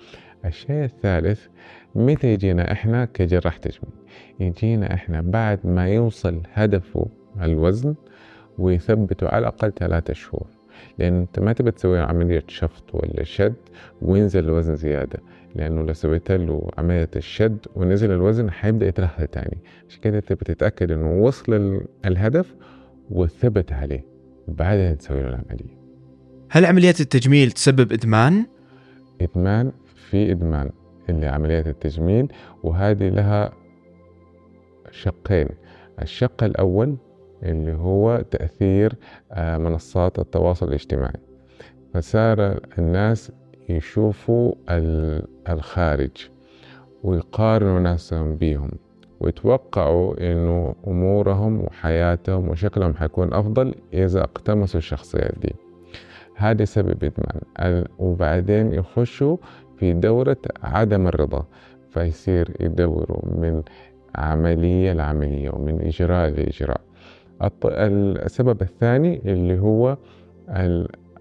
الشيء 0.45 0.85
الثالث 0.85 1.47
متى 1.95 2.33
يجينا 2.33 2.73
إحنا 2.73 3.05
كجراح 3.05 3.57
تجميل؟ 3.57 3.93
يجينا 4.41 4.95
إحنا 4.95 5.21
بعد 5.21 5.59
ما 5.65 5.89
يوصل 5.89 6.41
هدفه 6.53 7.07
الوزن 7.43 7.95
ويثبته 8.59 9.29
على 9.29 9.39
الأقل 9.39 9.73
ثلاثة 9.73 10.13
شهور. 10.13 10.47
لأن 10.99 11.15
أنت 11.15 11.41
ما 11.41 11.53
تبي 11.53 11.71
تسوي 11.71 11.99
عملية 11.99 12.45
شفط 12.49 12.95
ولا 12.95 13.25
شد 13.25 13.55
وينزل 14.03 14.45
الوزن 14.45 14.77
زيادة 14.77 15.19
لأنه 15.55 15.83
لو 15.83 15.93
سويت 15.93 16.33
له 16.33 16.71
عملية 16.79 17.11
الشد 17.17 17.59
ونزل 17.77 18.11
الوزن 18.11 18.51
حيبدأ 18.51 18.87
يترهل 18.87 19.27
تاني. 19.27 19.59
عشان 19.89 20.01
كده 20.01 20.21
تبي 20.21 20.45
تتأكد 20.45 20.91
إنه 20.91 21.23
وصل 21.23 21.81
الهدف 22.05 22.55
وثبت 23.11 23.73
عليه 23.73 24.05
بعدين 24.49 24.99
تسوي 24.99 25.23
له 25.23 25.29
العملية. 25.29 25.79
هل 26.51 26.65
عمليات 26.67 27.01
التجميل 27.01 27.51
تسبب 27.51 27.93
إدمان؟ 27.93 28.47
إدمان 29.21 29.73
في 29.95 30.33
إدمان 30.33 30.71
اللي 31.09 31.27
عمليات 31.27 31.67
التجميل 31.67 32.33
وهذه 32.63 33.09
لها 33.09 33.53
شقين. 34.91 35.49
الشق 36.03 36.45
الأول 36.45 36.97
اللي 37.43 37.73
هو 37.73 38.25
تأثير 38.31 38.95
آه، 39.33 39.57
منصات 39.59 40.19
التواصل 40.19 40.69
الاجتماعي. 40.69 41.21
فصار 41.95 42.61
الناس 42.79 43.33
يشوفوا 43.69 44.55
الخارج 45.49 46.29
ويقارنوا 47.03 47.81
نفسهم 47.81 48.37
بيهم 48.37 48.71
ويتوقعوا 49.21 50.33
إنه 50.33 50.75
أمورهم 50.87 51.61
وحياتهم 51.61 52.49
وشكلهم 52.49 52.95
حيكون 52.95 53.35
أفضل 53.35 53.75
إذا 53.93 54.21
اقتمسوا 54.21 54.79
الشخصيات 54.79 55.39
دي. 55.39 55.55
هذا 56.37 56.65
سبب 56.65 57.05
إدمان. 57.05 57.85
وبعدين 57.99 58.73
يخشوا 58.73 59.37
في 59.77 59.93
دورة 59.93 60.37
عدم 60.63 61.07
الرضا. 61.07 61.47
فيصير 61.91 62.57
يدوروا 62.61 63.25
من 63.25 63.63
عملية 64.15 64.93
لعملية 64.93 65.51
ومن 65.51 65.81
إجراء 65.81 66.31
لإجراء. 66.31 66.81
السبب 67.43 68.63
الثاني 68.63 69.21
اللي 69.25 69.59
هو 69.59 69.97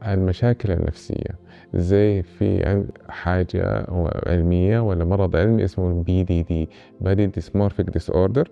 المشاكل 0.08 0.72
النفسية. 0.72 1.48
زي 1.74 2.22
في 2.24 2.86
حاجة 3.10 3.86
علمية 4.28 4.80
ولا 4.80 5.06
مرض 5.06 5.36
علمي 5.36 5.64
اسمه 5.64 6.04
BDD 6.04 6.44
dysmorphic 6.44 7.90
disorder 7.90 8.52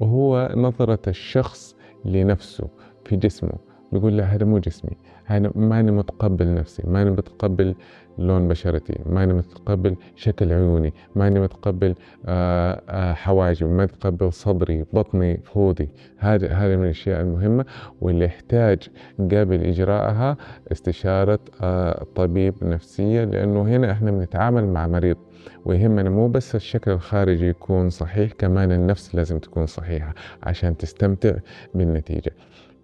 وهو 0.00 0.52
نظرة 0.56 0.98
الشخص 1.08 1.76
لنفسه 2.04 2.68
في 3.04 3.16
جسمه. 3.16 3.71
بيقول 3.92 4.16
لا 4.16 4.24
هذا 4.24 4.44
مو 4.44 4.58
جسمي 4.58 4.96
أنا 5.30 5.52
ماني 5.54 5.90
متقبل 5.90 6.54
نفسي 6.54 6.82
ماني 6.86 7.10
متقبل 7.10 7.74
لون 8.18 8.48
بشرتي 8.48 8.98
ماني 9.06 9.32
متقبل 9.32 9.96
شكل 10.16 10.52
عيوني 10.52 10.92
ماني 11.16 11.40
متقبل 11.40 11.94
آه، 12.26 12.82
آه، 12.88 13.12
حواجبي 13.12 13.70
ماني 13.70 13.82
متقبل 13.82 14.32
صدري 14.32 14.84
بطني 14.92 15.36
فخوذي 15.36 15.88
هذا 16.18 16.52
هذه 16.52 16.76
من 16.76 16.84
الأشياء 16.84 17.20
المهمة 17.20 17.64
واللي 18.00 18.24
يحتاج 18.24 18.88
قبل 19.18 19.64
إجراءها 19.64 20.36
استشارة 20.72 21.38
آه، 21.60 22.06
طبيب 22.14 22.54
نفسية 22.62 23.24
لأنه 23.24 23.62
هنا 23.62 23.92
إحنا 23.92 24.10
بنتعامل 24.10 24.66
مع 24.68 24.86
مريض 24.86 25.16
ويهمنا 25.64 26.10
مو 26.10 26.28
بس 26.28 26.54
الشكل 26.54 26.90
الخارجي 26.90 27.48
يكون 27.48 27.90
صحيح 27.90 28.32
كمان 28.32 28.72
النفس 28.72 29.14
لازم 29.14 29.38
تكون 29.38 29.66
صحيحة 29.66 30.14
عشان 30.42 30.76
تستمتع 30.76 31.34
بالنتيجة. 31.74 32.32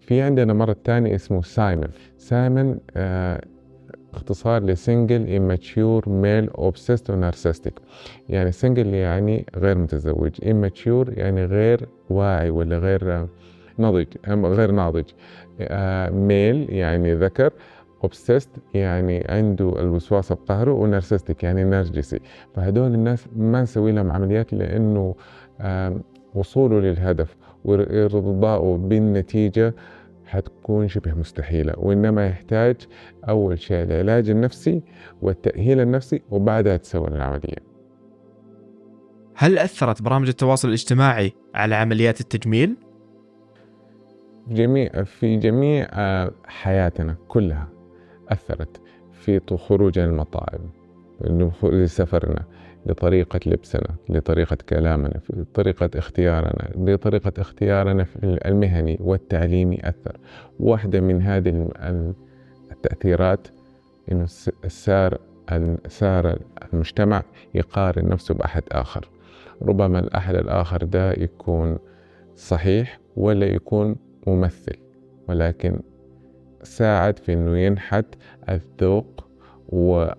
في 0.09 0.23
عندنا 0.23 0.53
مرض 0.53 0.75
تاني 0.75 1.15
اسمه 1.15 1.43
SIMON. 1.42 1.88
SIMON 2.18 2.80
آه 2.97 3.41
اختصار 4.15 4.62
ل 4.62 4.72
single 4.72 5.26
immature 5.27 6.05
male 6.05 6.61
obsessed 6.61 7.11
و 7.11 7.15
narcissistic 7.15 7.75
يعني 8.29 8.53
single 8.52 8.95
يعني 8.95 9.47
غير 9.57 9.79
متزوج. 9.79 10.31
immature 10.37 11.19
يعني 11.19 11.45
غير 11.45 11.88
واعي 12.11 12.50
ولا 12.50 12.79
غير 12.79 13.27
نضج 13.79 14.07
غير 14.29 14.71
ناضج. 14.71 15.05
male 16.12 16.71
يعني 16.71 17.15
ذكر 17.15 17.53
obsessed 18.07 18.59
يعني 18.75 19.27
عنده 19.29 19.81
الوسواس 19.81 20.33
القهري 20.33 20.71
و 20.71 20.76
narcissistic 20.76 21.42
يعني 21.43 21.65
نرجسي 21.65 22.21
فهدول 22.55 22.95
الناس 22.95 23.27
ما 23.37 23.62
نسوي 23.62 23.93
لهم 23.93 24.11
عمليات 24.12 24.53
لأنه 24.53 25.15
وصوله 26.35 26.81
للهدف 26.81 27.37
وارضائه 27.65 28.77
بالنتيجة 28.77 29.75
حتكون 30.28 30.88
شبه 30.88 31.14
مستحيلة 31.14 31.75
وإنما 31.76 32.26
يحتاج 32.26 32.76
أول 33.28 33.58
شيء 33.58 33.82
العلاج 33.82 34.30
النفسي 34.30 34.82
والتأهيل 35.23 35.80
النفسي 35.80 36.23
وبعدها 36.30 36.76
تسوي 36.76 37.08
العملية 37.08 37.68
هل 39.35 39.58
أثرت 39.58 40.02
برامج 40.02 40.28
التواصل 40.28 40.68
الاجتماعي 40.68 41.32
على 41.54 41.75
عمليات 41.75 42.20
التجميل؟ 42.20 42.76
جميع 44.49 45.04
في 45.04 45.37
جميع 45.37 45.87
آه، 45.92 46.32
حياتنا 46.47 47.16
كلها 47.28 47.68
أثرت 48.28 48.80
في 49.12 49.40
خروجنا 49.56 50.04
المطاعم 50.04 50.70
لسفرنا 51.62 52.44
لطريقة 52.87 53.40
لبسنا 53.47 53.94
لطريقة 54.08 54.56
كلامنا 54.68 55.20
لطريقة 55.30 55.90
اختيارنا 55.94 56.70
لطريقة 56.76 57.32
اختيارنا 57.38 58.06
المهني 58.25 58.99
والتعليمي 59.00 59.78
أثر 59.88 60.16
واحدة 60.61 61.00
من 61.00 61.23
هذه 61.23 61.68
التأثيرات 62.73 63.49
إنه 64.12 64.26
صار 64.66 65.18
صار 65.88 66.38
المجتمع 66.73 67.23
يقارن 67.54 68.08
نفسه 68.08 68.35
بأحد 68.35 68.62
آخر. 68.73 69.08
ربما 69.62 69.99
الأحد 69.99 70.35
الآخر 70.35 70.85
ده 70.85 71.12
يكون 71.12 71.78
صحيح 72.37 73.00
ولا 73.16 73.47
يكون 73.47 73.97
ممثل 74.26 74.76
ولكن 75.28 75.80
ساعد 76.62 77.18
في 77.18 77.32
إنه 77.32 77.58
ينحت 77.58 78.06
الذوق 78.49 79.25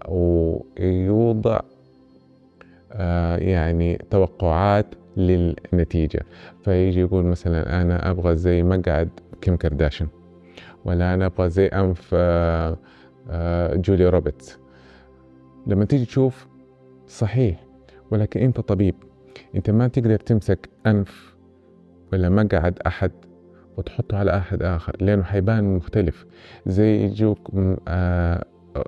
ويوضع 0.10 1.60
يعني 3.40 3.98
توقعات 4.10 4.96
للنتيجة. 5.18 6.26
فيجي 6.64 7.00
يقول 7.00 7.26
مثلا 7.26 7.82
أنا 7.82 8.12
أبغى 8.12 8.36
زي 8.36 8.64
مقعد 8.64 9.10
كيم 9.42 9.56
كارداشن 9.58 10.08
ولا 10.86 11.14
أنا 11.14 11.26
أبغى 11.26 11.50
زي 11.50 11.68
أنف 11.68 12.10
آه، 12.14 12.78
آه، 13.30 13.76
جولي 13.76 14.10
روبرتس. 14.10 14.60
لما 15.68 15.86
تيجي 15.86 16.06
تشوف 16.06 16.48
صحيح 17.08 17.64
ولكن 18.12 18.40
أنت 18.40 18.60
طبيب 18.60 18.96
أنت 19.56 19.70
ما 19.70 19.88
تقدر 19.88 20.20
تمسك 20.20 20.70
أنف 20.88 21.36
ولا 22.14 22.30
مقعد 22.30 22.80
أحد 22.88 23.12
وتحطه 23.78 24.18
على 24.18 24.38
أحد 24.38 24.64
آخر 24.64 24.96
لأنه 25.00 25.24
حيبان 25.24 25.76
مختلف. 25.76 26.26
زي 26.66 27.04
يجوك 27.04 27.52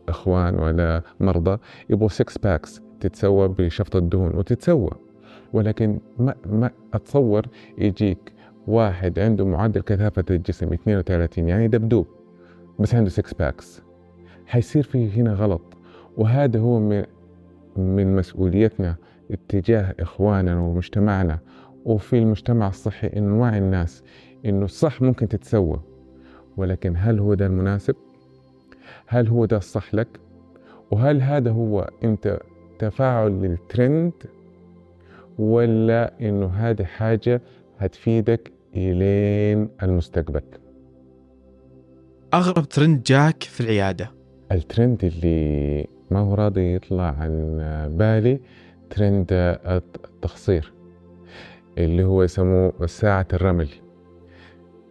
إخوان 0.10 0.60
ولا 0.60 1.02
مرضى 1.20 1.58
يبغوا 1.90 2.10
six 2.10 2.38
packs 2.38 2.82
تتسوى 3.02 3.48
بشفط 3.48 3.96
الدهون 3.96 4.36
وتتسوى 4.36 4.92
ولكن 5.54 6.00
ما, 6.20 6.36
ما 6.46 6.72
أتصور 6.94 7.46
يجيك 7.78 8.34
واحد 8.68 9.20
عنده 9.20 9.46
معدل 9.46 9.82
كثافة 9.82 10.24
الجسم 10.30 10.74
32 10.74 11.48
يعني 11.50 11.68
دبدوب 11.68 12.08
بس 12.80 12.96
عنده 12.96 13.10
6 13.10 13.36
packs 13.40 13.82
حيصير 14.46 14.84
في 14.84 15.12
هنا 15.22 15.34
غلط 15.34 15.62
وهذا 16.18 16.60
هو 16.60 16.80
من, 16.80 17.04
من 17.78 18.16
مسؤوليتنا 18.16 18.96
اتجاه 19.32 19.96
إخواننا 20.00 20.60
ومجتمعنا 20.60 21.40
وفي 21.86 22.18
المجتمع 22.18 22.68
الصحي 22.68 23.08
إنه 23.08 23.28
نوعي 23.36 23.58
الناس 23.58 24.04
إنه 24.46 24.66
الصح 24.66 25.02
ممكن 25.02 25.28
تتسوى 25.28 25.80
ولكن 26.58 26.94
هل 26.98 27.20
هو 27.20 27.34
ده 27.34 27.46
المناسب؟ 27.46 27.96
هل 29.08 29.28
هو 29.28 29.46
ده 29.46 29.58
الصح 29.58 29.96
لك؟ 29.96 30.08
وهل 30.92 31.22
هذا 31.22 31.52
هو 31.52 31.90
أنت 32.04 32.40
تفاعل 32.82 33.32
للترند 33.32 34.14
ولا 35.40 36.14
إنه 36.22 36.48
هذه 36.48 36.84
حاجة 36.84 37.42
هتفيدك 37.80 38.52
إلين 38.76 39.70
المستقبل. 39.84 40.42
أغرب 42.34 42.70
ترند 42.70 43.04
جاك 43.04 43.44
في 43.44 43.62
العيادة؟ 43.62 44.12
الترند 44.52 45.04
اللي 45.04 45.88
ما 46.12 46.20
هو 46.20 46.34
راضي 46.34 46.76
يطلع 46.76 47.16
عن 47.20 47.58
بالي 47.98 48.40
ترند 48.90 49.28
التخصير 49.32 50.74
اللي 51.78 52.04
هو 52.04 52.24
يسموه 52.24 52.86
ساعة 52.86 53.28
الرمل. 53.34 53.70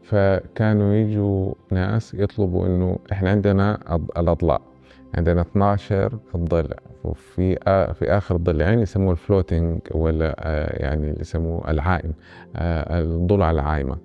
فكانوا 0.02 0.94
يجوا 0.94 1.54
ناس 1.72 2.14
يطلبوا 2.14 2.66
إنه 2.66 2.98
إحنا 3.12 3.30
عندنا 3.30 3.98
الأضلاع. 4.16 4.69
عندنا 5.14 5.40
12 5.40 6.18
ضلع 6.36 6.76
وفي 7.04 7.54
في 7.94 8.04
آخر 8.10 8.36
الضلعين 8.36 8.78
يسموه 8.78 9.12
الفلوتنج 9.12 9.80
ولا 9.90 10.34
يعني 10.80 11.14
يسموه 11.20 11.70
العائم 11.70 12.12
الضلع 12.56 13.50
العايمة. 13.50 13.96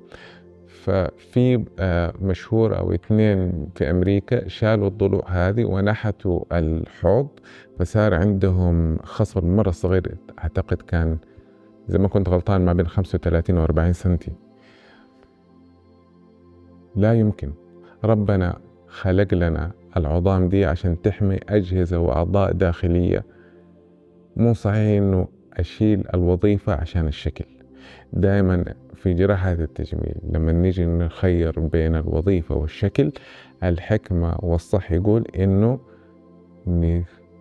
ففي 0.68 1.65
مشهور 2.22 2.78
أو 2.78 2.94
اثنين 2.94 3.68
في 3.76 3.89
أمريكا 3.89 4.48
شالوا 4.48 4.88
الضلوع 4.88 5.24
هذه 5.30 5.65
ونحتوا 5.65 6.44
الحوض 6.52 7.28
فصار 7.80 8.13
عندهم 8.13 8.98
خصر 9.04 9.46
مرة 9.46 9.72
صغير 9.72 10.18
أعتقد 10.39 10.82
كان 10.82 11.18
اذا 11.89 11.98
ما 11.98 12.08
كنت 12.08 12.30
غلطان 12.30 12.65
ما 12.65 12.74
بين 12.74 12.88
35 12.88 13.58
و 13.58 13.63
40 13.63 13.94
سنتي. 13.94 14.32
لا 16.96 17.13
يمكن. 17.13 17.54
ربنا 18.04 18.58
خلق 18.95 19.34
لنا 19.34 19.71
العظام 19.97 20.49
دي 20.49 20.65
عشان 20.65 21.01
تحمي 21.01 21.39
أجهزة 21.49 21.99
وأعضاء 21.99 22.51
داخلية. 22.51 23.23
مو 24.36 24.53
صحيح 24.53 25.01
إنه 25.01 25.27
أشيل 25.53 26.03
الوظيفة 26.13 26.73
عشان 26.73 27.08
الشكل. 27.08 27.45
دائما 28.13 28.65
في 28.95 29.13
جراحة 29.13 29.51
التجميل 29.51 30.15
لما 30.29 30.51
نيجي 30.51 30.86
نخير 30.86 31.60
بين 31.60 31.95
الوظيفة 31.95 32.55
والشكل 32.55 33.12
الحكمة 33.63 34.38
والصح 34.39 34.91
يقول 34.91 35.27
إنه 35.36 35.79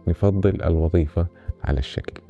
نفضل 0.06 0.62
الوظيفة 0.62 1.26
على 1.64 1.78
الشكل. 1.78 2.20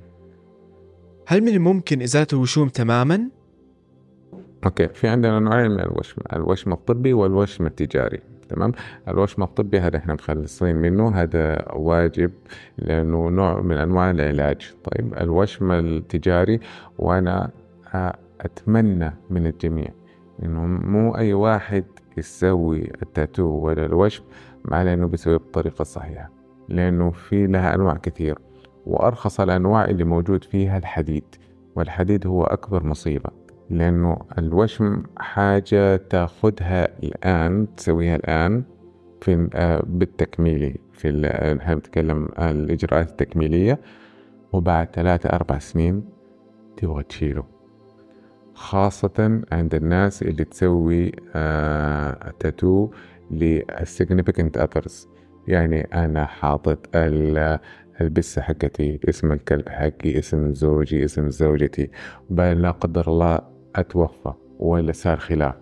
هل 1.26 1.40
من 1.40 1.48
الممكن 1.48 2.02
إزالة 2.02 2.26
الوشوم 2.32 2.68
تماما؟ 2.68 3.28
أوكي 4.64 4.88
في 4.88 5.08
عندنا 5.08 5.38
نوعين 5.38 5.70
من 5.70 5.80
الوشم 5.80 6.22
الوشم 6.32 6.72
الطبي 6.72 7.12
والوشم 7.12 7.66
التجاري. 7.66 8.33
تمام؟ 8.48 8.72
الوشم 9.08 9.42
الطبي 9.42 9.80
هذا 9.80 9.96
إحنا 9.96 10.14
مخلصين 10.14 10.76
منه 10.76 11.08
هذا 11.08 11.72
واجب 11.72 12.30
لأنه 12.78 13.28
نوع 13.28 13.60
من 13.60 13.76
أنواع 13.76 14.10
العلاج. 14.10 14.74
طيب 14.84 15.14
الوشم 15.14 15.72
التجاري 15.72 16.60
وأنا 16.98 17.50
أتمنى 18.40 19.12
من 19.30 19.46
الجميع 19.46 19.88
إنه 20.42 20.66
مو 20.66 21.16
أي 21.16 21.32
واحد 21.34 21.84
يسوي 22.16 22.90
التاتو 23.02 23.44
ولا 23.44 23.86
الوشم 23.86 24.24
معناه 24.64 24.94
إنه 24.94 25.06
بيسويه 25.06 25.36
بالطريقة 25.36 25.82
الصحيحة 25.82 26.30
لأنه 26.68 27.10
في 27.10 27.46
لها 27.46 27.74
أنواع 27.74 27.94
كثير 27.96 28.38
وأرخص 28.86 29.40
الأنواع 29.40 29.84
اللي 29.84 30.04
موجود 30.04 30.44
فيها 30.44 30.78
الحديد 30.78 31.24
والحديد 31.76 32.26
هو 32.26 32.44
أكبر 32.44 32.84
مصيبة. 32.86 33.30
لأنه 33.70 34.16
الوشم 34.38 35.02
حاجة 35.16 35.96
تاخدها 35.96 37.02
الآن 37.02 37.66
تسويها 37.76 38.16
الآن 38.16 38.64
في 39.20 39.48
آه، 39.54 39.82
بالتكميلي 39.86 40.76
في 40.92 41.26
إحنا 41.60 41.74
بنتكلم 41.74 42.28
الإجراءات 42.38 43.10
التكميلية 43.10 43.80
وبعد 44.52 44.88
ثلاثة 44.94 45.28
أربع 45.28 45.58
سنين 45.58 46.04
تبغى 46.76 47.02
تشيله. 47.02 47.44
خاصة 48.54 49.42
عند 49.52 49.74
الناس 49.74 50.22
اللي 50.22 50.44
تسوي 50.44 51.12
آه 51.34 52.32
تاتو 52.40 52.90
ل 53.30 53.60
significant 53.82 54.60
others. 54.60 55.08
يعني 55.48 55.80
أنا 55.80 56.26
حاطط 56.26 56.88
البسة 58.00 58.42
حقتي 58.42 59.00
اسم 59.08 59.32
الكلب 59.32 59.68
حقي 59.68 60.18
اسم 60.18 60.52
زوجي 60.52 61.04
اسم 61.04 61.30
زوجتي. 61.30 61.90
بل 62.30 62.62
لا 62.62 62.70
قدر 62.70 63.08
الله 63.08 63.53
أتوفى 63.76 64.32
ولا 64.58 64.92
صار 64.92 65.16
خلاف. 65.18 65.54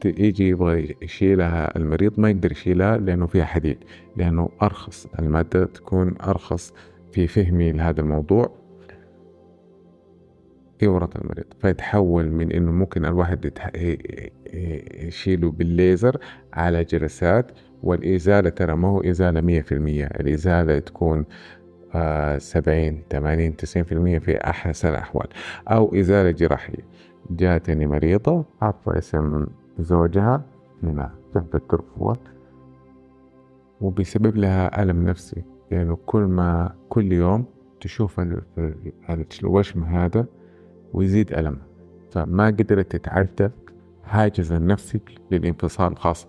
فيجي 0.00 0.48
يبغى 0.48 0.96
يشيلها 1.02 1.76
المريض 1.76 2.20
ما 2.20 2.30
يقدر 2.30 2.52
يشيلها 2.52 2.96
لأنه 2.96 3.26
فيها 3.26 3.44
حديد 3.44 3.78
لأنه 4.16 4.48
أرخص 4.62 5.06
المادة 5.18 5.64
تكون 5.64 6.14
أرخص 6.20 6.72
في 7.12 7.26
فهمي 7.26 7.72
لهذا 7.72 8.00
الموضوع. 8.00 8.64
يورط 10.82 11.16
المريض 11.16 11.44
فيتحول 11.58 12.30
من 12.30 12.52
إنه 12.52 12.72
ممكن 12.72 13.04
الواحد 13.04 13.52
يشيله 15.06 15.50
بالليزر 15.50 16.16
على 16.52 16.84
جلسات 16.84 17.50
والإزالة 17.82 18.50
ترى 18.50 18.76
ما 18.76 18.88
هو 18.88 19.00
إزالة 19.00 19.40
مية 19.40 19.60
في 19.60 19.72
المية 19.72 20.04
الإزالة 20.04 20.78
تكون 20.78 21.24
سبعين 22.38 23.02
ثمانين 23.10 23.56
تسعين 23.56 23.84
في 23.84 23.92
المية 23.92 24.18
في 24.18 24.36
أحسن 24.36 24.88
الأحوال. 24.88 25.26
أو 25.68 25.94
إزالة 25.94 26.30
جراحية. 26.30 26.84
جاتني 27.30 27.86
مريضة 27.86 28.44
عطى 28.62 28.98
اسم 28.98 29.46
زوجها 29.78 30.42
هنا 30.82 31.14
تحت 31.34 31.54
الترفوة. 31.54 32.16
وبيسبب 33.80 34.36
لها 34.36 34.82
ألم 34.82 35.08
نفسي. 35.08 35.42
لأنه 35.70 35.84
يعني 35.84 35.96
كل 36.06 36.20
ما 36.20 36.74
كل 36.88 37.12
يوم 37.12 37.44
تشوف 37.80 38.20
الوشم 39.42 39.84
هذا 39.84 40.26
ويزيد 40.92 41.32
ألمها 41.32 41.66
فما 42.10 42.46
قدرت 42.46 42.96
تتعدى 42.96 43.50
حاجز 44.04 44.52
النفسي 44.52 45.00
للانفصال 45.30 45.96
خاص 45.96 46.28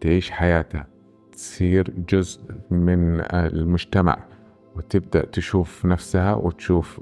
تعيش 0.00 0.30
حياتها. 0.30 0.86
تصير 1.32 1.92
جزء 2.08 2.40
من 2.70 3.20
المجتمع. 3.30 4.27
وتبدأ 4.78 5.24
تشوف 5.24 5.86
نفسها 5.86 6.34
وتشوف 6.34 7.00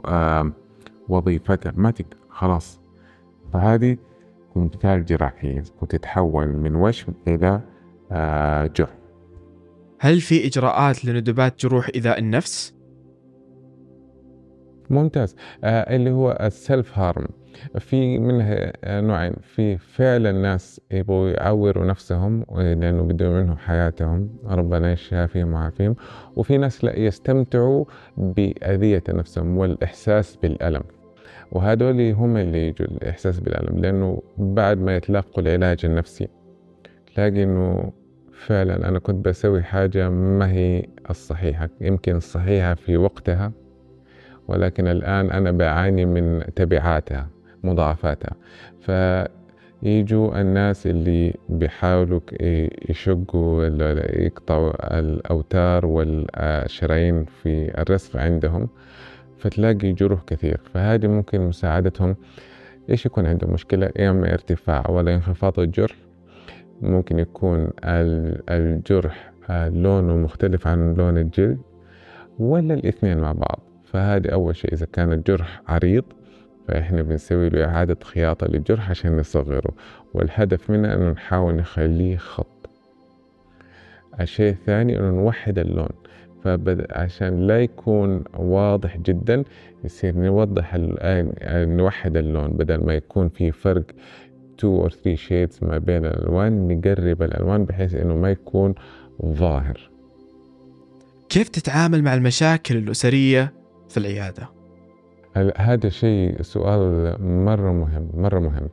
وظيفتها. 1.08 1.72
ما 1.76 1.90
تقدر 1.90 2.16
خلاص. 2.28 2.80
فهذه 3.52 3.96
مثال 4.56 5.04
جراحية 5.04 5.62
وتتحول 5.82 6.48
من 6.48 6.74
وشم 6.74 7.12
إلى 7.28 7.60
جرح. 8.76 8.98
هل 9.98 10.20
في 10.20 10.46
إجراءات 10.46 11.04
لندبات 11.04 11.60
جروح 11.60 11.90
إيذاء 11.94 12.18
النفس؟ 12.18 12.74
ممتاز. 14.90 15.36
آه 15.64 15.96
اللي 15.96 16.10
هو 16.10 16.38
السيلف 16.40 16.98
هارم 16.98 17.26
في 17.78 18.18
منها 18.18 18.72
نوعين. 19.00 19.32
في 19.42 19.76
فعلا 19.78 20.32
ناس 20.32 20.80
يبغوا 20.90 21.28
يعوروا 21.28 21.84
نفسهم 21.84 22.44
لأنه 22.56 23.02
بدهم 23.02 23.32
منهم 23.32 23.56
حياتهم. 23.56 24.28
ربنا 24.46 24.92
يشافيهم 24.92 25.54
ويعافيهم. 25.54 25.96
وفي 26.36 26.58
ناس 26.58 26.84
لا 26.84 26.98
يستمتعوا 26.98 27.84
بأذية 28.16 29.02
نفسهم 29.08 29.58
والإحساس 29.58 30.36
بالألم. 30.36 30.82
وهذول 31.52 32.10
هم 32.10 32.36
اللي 32.36 32.68
يجوا 32.68 32.86
الإحساس 32.88 33.40
بالألم 33.40 33.78
لأنه 33.78 34.22
بعد 34.38 34.78
ما 34.78 34.96
يتلقوا 34.96 35.42
العلاج 35.42 35.84
النفسي 35.84 36.28
تلاقي 37.14 37.42
إنه 37.42 37.92
فعلا 38.32 38.88
أنا 38.88 38.98
كنت 38.98 39.24
بسوي 39.28 39.62
حاجة 39.62 40.08
ما 40.08 40.52
هي 40.52 40.84
الصحيحة. 41.10 41.68
يمكن 41.80 42.16
الصحيحة 42.16 42.74
في 42.74 42.96
وقتها 42.96 43.52
ولكن 44.48 44.86
الآن 44.86 45.30
أنا 45.30 45.50
بعاني 45.50 46.04
من 46.04 46.42
تبعاتها. 46.56 47.28
مضاعفاتها. 47.64 48.32
فيجوا 48.80 50.40
الناس 50.40 50.86
اللي 50.86 51.34
بيحاولوا 51.48 52.20
يشقوا 52.88 53.64
يقطعوا 54.24 54.98
الأوتار 54.98 55.86
والشرايين 55.86 57.24
في 57.24 57.80
الرسغ 57.80 58.18
عندهم 58.18 58.68
فتلاقي 59.38 59.92
جروح 59.92 60.22
كثير. 60.26 60.60
فهذه 60.74 61.06
ممكن 61.06 61.40
مساعدتهم. 61.40 62.16
إيش 62.90 63.06
يكون 63.06 63.26
عندهم 63.26 63.52
مشكلة؟ 63.52 63.90
يا 63.96 64.10
إما 64.10 64.32
ارتفاع 64.32 64.90
ولا 64.90 65.14
انخفاض 65.14 65.60
الجرح. 65.60 65.96
ممكن 66.82 67.18
يكون 67.18 67.70
الجرح 68.50 69.32
لونه 69.50 70.16
مختلف 70.16 70.66
عن 70.66 70.94
لون 70.94 71.18
الجلد 71.18 71.58
ولا 72.38 72.74
الاثنين 72.74 73.18
مع 73.18 73.32
بعض. 73.32 73.60
فهذه 73.84 74.28
أول 74.28 74.56
شيء 74.56 74.72
إذا 74.72 74.86
كان 74.92 75.12
الجرح 75.12 75.62
عريض 75.68 76.04
فإحنا 76.68 77.02
بنسوي 77.02 77.48
له 77.48 77.64
إعادة 77.64 77.96
خياطة 78.04 78.46
للجرح 78.46 78.90
عشان 78.90 79.16
نصغره 79.16 79.70
والهدف 80.14 80.70
منه 80.70 80.94
إنه 80.94 81.10
نحاول 81.10 81.54
نخليه 81.54 82.16
خط 82.16 82.70
الشيء 84.20 84.50
الثاني 84.52 84.98
إنه 84.98 85.10
نوحد 85.10 85.58
اللون. 85.58 85.88
عشان 86.90 87.46
لا 87.46 87.62
يكون 87.62 88.24
واضح 88.38 88.96
جدا 88.96 89.44
يصير 89.84 90.16
نوضح 90.16 90.74
ال... 90.74 91.76
نوحد 91.76 92.16
اللون 92.16 92.48
بدل 92.48 92.84
ما 92.84 92.94
يكون 92.94 93.28
في 93.28 93.52
فرق 93.52 93.84
2 94.58 94.88
or 94.88 94.88
3 94.88 95.16
shades 95.16 95.62
ما 95.62 95.78
بين 95.78 96.06
الألوان 96.06 96.68
نقرب 96.68 97.22
الألوان 97.22 97.64
بحيث 97.64 97.94
إنه 97.94 98.16
ما 98.16 98.30
يكون 98.30 98.74
ظاهر 99.24 99.90
كيف 101.28 101.48
تتعامل 101.48 102.02
مع 102.02 102.14
المشاكل 102.14 102.76
الأسرية 102.76 103.52
في 103.88 103.96
العيادة؟ 103.96 104.55
هذا 105.56 105.88
شيء 105.88 106.42
سؤال 106.42 107.16
مرة 107.20 107.72
مهم 107.72 108.10
مرة 108.14 108.38
مهم. 108.38 108.68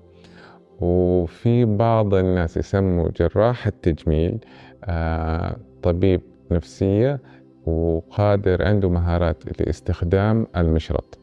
وفي 0.81 1.65
بعض 1.65 2.13
الناس 2.13 2.57
يسموا 2.57 3.09
جراح 3.09 3.67
التجميل 3.67 4.37
آه، 4.83 5.55
طبيب 5.83 6.21
نفسية 6.51 7.19
وقادر 7.65 8.67
عنده 8.67 8.89
مهارات 8.89 9.61
لاستخدام 9.61 10.47
المشرط. 10.57 11.19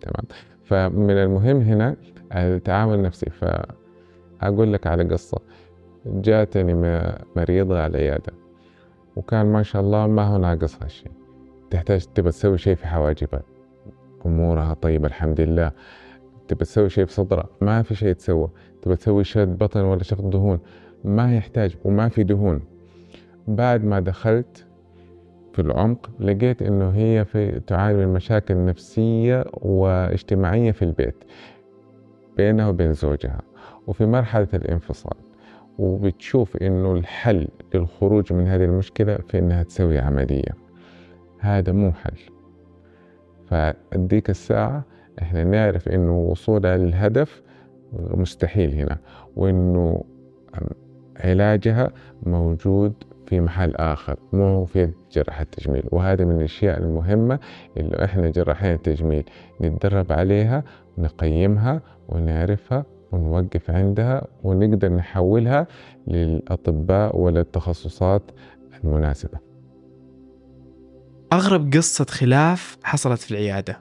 تمام؟ 0.00 0.24
فمن 0.64 1.10
المهم 1.10 1.60
هنا 1.60 1.96
التعامل 2.32 2.94
النفسي. 2.94 3.30
فأقول 3.30 4.72
لك 4.72 4.86
على 4.86 5.04
قصة. 5.04 5.38
جاتني 6.06 6.74
مريضة 7.36 7.80
على 7.80 7.90
العيادة. 7.90 8.32
وكان 9.16 9.46
ما 9.46 9.62
شاء 9.62 9.82
الله 9.82 10.06
ما 10.06 10.22
هو 10.22 10.38
ناقص 10.38 10.82
هالشيء 10.82 11.12
تحتاج 11.70 12.04
تبى 12.14 12.30
تسوي 12.30 12.58
شيء 12.58 12.74
في 12.74 12.86
حواجبها. 12.86 13.42
أمورها. 14.26 14.74
طيبة 14.74 15.06
الحمد 15.06 15.40
لله. 15.40 15.72
تبى 16.48 16.64
تسوي 16.64 16.88
شيء 16.88 17.04
في 17.04 17.12
صدرها 17.12 17.46
ما 17.60 17.82
في 17.82 17.94
شيء 17.94 18.12
تسوى 18.12 18.50
تبى 18.82 18.96
تسوي 18.96 19.24
شد 19.24 19.58
بطن 19.58 19.80
ولا 19.80 20.02
شفط 20.02 20.24
دهون؟ 20.24 20.60
ما 21.04 21.36
يحتاج 21.36 21.76
وما 21.84 22.08
في 22.08 22.22
دهون. 22.22 22.60
بعد 23.48 23.84
ما 23.84 24.00
دخلت 24.00 24.66
في 25.52 25.62
العمق 25.62 26.10
لقيت 26.20 26.62
إنه 26.62 26.90
هي 26.90 27.24
في 27.24 27.60
تعاني 27.60 28.06
من 28.06 28.14
مشاكل 28.14 28.64
نفسية 28.64 29.44
واجتماعية 29.52 30.72
في 30.72 30.82
البيت 30.84 31.24
بينها 32.36 32.68
وبين 32.68 32.92
زوجها 32.92 33.40
وفي 33.86 34.06
مرحلة 34.06 34.48
الانفصال. 34.54 35.16
وبتشوف 35.78 36.56
إنه 36.56 36.92
الحل 36.92 37.48
للخروج 37.74 38.32
من 38.32 38.46
هذه 38.46 38.64
المشكلة 38.64 39.18
في 39.28 39.38
إنها 39.38 39.62
تسوي 39.62 39.98
عملية. 39.98 40.54
هذا 41.38 41.72
مو 41.72 41.92
حل. 41.92 42.37
فديك 43.50 44.30
الساعة 44.30 44.84
إحنا 45.22 45.44
نعرف 45.44 45.88
إنه 45.88 46.18
وصولها 46.18 46.76
للهدف 46.76 47.42
مستحيل 47.92 48.74
هنا 48.74 48.98
وإنه 49.36 50.04
علاجها 51.16 51.92
موجود 52.22 52.92
في 53.26 53.40
محل 53.40 53.74
آخر 53.74 54.16
مو 54.32 54.64
في 54.64 54.90
جراحة 55.12 55.42
التجميل. 55.42 55.82
وهذا 55.92 56.24
من 56.24 56.36
الأشياء 56.36 56.78
المهمة 56.78 57.38
اللي 57.76 58.04
إحنا 58.04 58.30
جراحين 58.30 58.72
التجميل 58.72 59.24
نتدرب 59.60 60.12
عليها 60.12 60.64
ونقيمها 60.98 61.80
ونعرفها 62.08 62.84
ونوقف 63.12 63.70
عندها 63.70 64.26
ونقدر 64.44 64.92
نحولها 64.92 65.66
للأطباء 66.06 67.16
وللتخصصات 67.18 68.22
المناسبة. 68.84 69.47
أغرب 71.32 71.74
قصة 71.74 72.04
خلاف 72.04 72.78
حصلت 72.82 73.20
في 73.20 73.30
العيادة؟ 73.30 73.80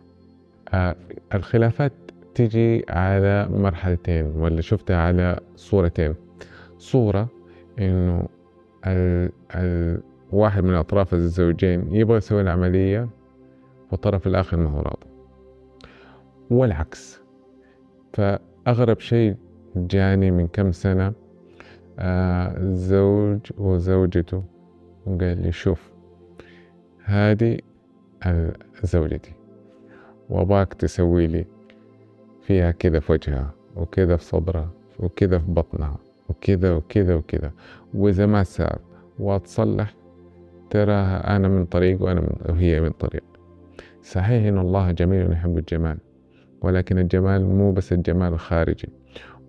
آه 0.74 0.96
الخلافات 1.34 1.94
تجي 2.36 2.86
على 2.90 3.48
مرحلتين 3.52 4.26
ولا 4.26 4.62
شفتها 4.62 4.98
على 4.98 5.40
صورتين. 5.56 6.16
صورة 6.78 7.30
إنه 7.80 8.28
ال 8.88 9.32
ال 9.56 10.02
واحد 10.32 10.64
من 10.64 10.74
أطراف 10.74 11.14
الزوجين 11.14 11.96
يبغى 11.96 12.18
يسوي 12.18 12.42
العملية 12.42 13.10
والطرف 13.92 14.28
الآخر 14.28 14.58
ما 14.58 14.70
هو 14.70 14.80
راضي. 14.80 15.08
والعكس. 16.50 17.22
فأغرب 18.14 19.00
شيء 19.00 19.36
جاني 19.76 20.32
من 20.32 20.48
كم 20.48 20.72
سنة 20.72 21.14
آه 22.00 22.74
زوج 22.74 23.40
وزوجته 23.58 24.44
وقال 25.06 25.42
لي 25.42 25.52
شوف 25.52 25.87
هذه 27.08 27.58
زوجتي. 28.84 29.34
وأباك 30.30 30.74
تسوي 30.74 31.28
لي 31.28 31.46
فيها 32.42 32.72
كذا 32.72 33.00
في 33.00 33.12
وجهها 33.12 33.54
وكذا 33.76 34.16
في 34.18 34.24
صدرها 34.24 34.72
وكذا 35.00 35.40
في 35.40 35.52
بطنها 35.52 35.98
وكذا 36.30 36.74
وكذا 36.74 37.16
وكذا. 37.16 37.52
وإذا 37.94 38.26
ما 38.26 38.44
صار 38.44 38.80
وتصلح 39.20 39.96
تراها 40.70 41.36
أنا 41.36 41.48
من 41.48 41.66
طريق 41.66 42.02
وأنا 42.02 42.22
من 42.22 42.30
وهي 42.50 42.82
من 42.82 42.90
طريق. 42.90 43.24
صحيح 44.02 44.46
إن 44.48 44.58
الله 44.58 44.92
جميل 44.92 45.32
يحب 45.32 45.58
الجمال 45.58 45.98
ولكن 46.62 46.98
الجمال 46.98 47.46
مو 47.46 47.72
بس 47.72 47.94
الجمال 47.94 48.34
الخارجي. 48.34 48.90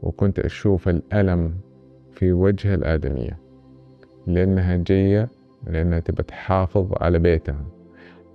وكنت 0.03 0.39
أشوف 0.39 0.89
الألم 0.89 1.55
في 2.13 2.33
وجه 2.33 2.75
الآدمية 2.75 3.39
لأنها 4.27 4.77
جاية 4.77 5.29
لأنها 5.67 6.01
تبى 6.01 6.23
تحافظ 6.23 6.93
على 7.01 7.19
بيتها 7.19 7.65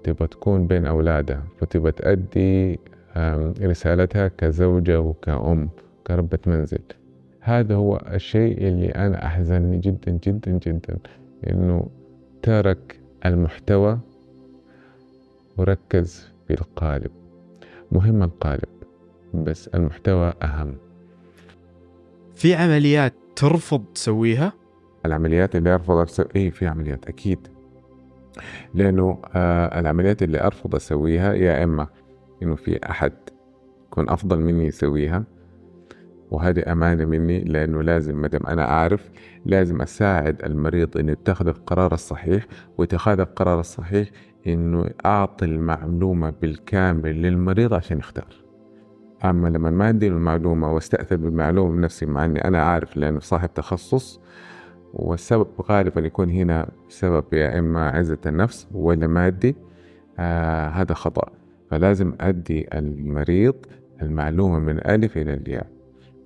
تبى 0.04 0.28
تكون 0.28 0.68
بين 0.68 0.86
أولادها 0.86 1.44
فتبى 1.60 1.92
تأدي 1.92 2.80
رسالتها 3.62 4.28
كزوجة 4.28 5.00
وكأم 5.00 5.70
كربة 6.08 6.40
منزل. 6.48 6.80
هذا 7.40 7.76
هو 7.76 8.02
الشيء 8.14 8.68
اللي 8.68 8.90
أنا 8.90 9.26
أحزنني 9.26 9.78
جدا 9.78 10.20
جدا 10.24 10.52
جدا 10.52 10.98
إنه 11.50 11.88
ترك 12.42 13.00
المحتوى 13.26 14.00
وركز 15.58 16.32
في 16.48 16.54
القالب. 16.54 17.12
مهم 17.92 18.24
القالب 18.24 18.70
بس 19.34 19.68
المحتوى 19.68 20.34
أهم. 20.44 20.76
في 22.36 22.56
عمليات 22.56 23.14
ترفض 23.36 23.84
تسويها؟ 23.96 24.54
العمليات 25.06 25.56
اللي 25.56 25.74
أرفض 25.74 25.98
أسويها 25.98 26.30
إيه 26.36 26.50
في 26.50 26.68
عمليات 26.68 27.08
أكيد. 27.08 27.48
لأنه 28.74 29.22
آه 29.36 29.80
العمليات 29.80 30.24
اللي 30.24 30.42
أرفض 30.42 30.76
أسويها 30.76 31.34
يا 31.34 31.64
إما 31.64 31.88
إنه 32.44 32.56
في 32.56 32.80
أحد 32.90 33.14
يكون 33.88 34.10
أفضل 34.10 34.40
مني 34.40 34.66
يسويها 34.66 35.24
وهذه 36.32 36.72
أمانة 36.72 37.06
مني 37.06 37.40
لأنه 37.44 37.82
لازم 37.84 38.22
مدام 38.22 38.42
أنا 38.48 38.72
أعرف 38.72 39.10
لازم 39.46 39.82
أساعد 39.82 40.44
المريض 40.44 40.98
إنه 40.98 41.12
يتخذ 41.12 41.48
القرار 41.48 41.94
الصحيح 41.94 42.46
واتخاذ 42.78 43.20
القرار 43.20 43.60
الصحيح 43.60 44.10
إنه 44.48 44.90
أعطي 45.06 45.46
المعلومة 45.46 46.34
بالكامل 46.42 47.22
للمريض 47.22 47.74
عشان 47.74 47.98
يختار. 48.00 48.28
أما 49.26 49.48
لما 49.48 49.72
ما 49.72 49.90
أدي 49.90 50.08
المعلومة 50.08 50.74
وأستأثر 50.74 51.16
بالمعلومة 51.16 51.76
بنفسي 51.76 52.06
مع 52.06 52.26
إني 52.26 52.44
أنا 52.48 52.64
عارف 52.64 52.98
لأنه 52.98 53.20
صاحب 53.20 53.54
تخصص 53.54 54.20
والسبب 54.94 55.48
غالبا 55.62 56.02
يكون 56.02 56.30
هنا 56.30 56.70
سبب 56.90 57.24
يا 57.34 57.60
إما 57.60 57.90
عزة 57.90 58.18
النفس 58.26 58.68
ولا 58.72 59.08
مادي 59.08 59.56
آه 60.20 60.68
هذا 60.70 60.94
خطأ. 60.94 61.30
فلازم 61.72 62.14
أدي 62.22 62.68
المريض 62.74 63.56
المعلومة 64.02 64.60
من 64.60 64.88
ألف 64.88 65.18
إلى 65.18 65.34
الياء 65.34 65.68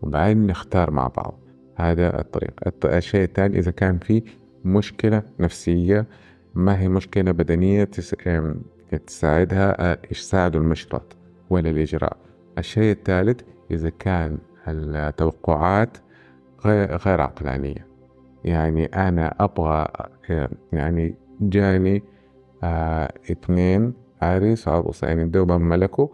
وبعدين 0.02 0.48
نختار 0.48 0.92
مع 0.92 1.08
بعض. 1.08 1.40
هذا 1.76 2.22
الطريق. 2.22 2.54
الشيء 2.86 3.24
الثاني 3.24 3.60
إذا 3.60 3.72
كان 3.72 3.98
في 3.98 4.24
مشكلة 4.66 5.24
نفسية 5.40 6.06
ما 6.56 6.80
هي 6.80 6.88
مشكلة 6.90 7.32
بدنية 7.32 7.90
تساعدها 9.08 9.98
يساعد 10.12 10.56
المشرط 10.56 11.16
ولا 11.50 11.70
الإجراء. 11.70 12.18
الشيء 12.58 12.92
الثالث 12.92 13.42
إذا 13.72 13.90
كان 13.90 14.38
التوقعات 14.68 15.98
غير 17.06 17.22
عقلانية. 17.22 17.87
يعني 18.50 18.86
أنا 18.86 19.36
أبغى 19.40 19.88
يعني 20.74 21.16
جاني 21.42 22.04
آه 22.64 23.14
اثنين 23.32 23.94
عريس 24.22 24.68
وعروس 24.68 25.04
يعني 25.04 25.26
دوبا 25.26 25.58
ملكوا 25.58 26.08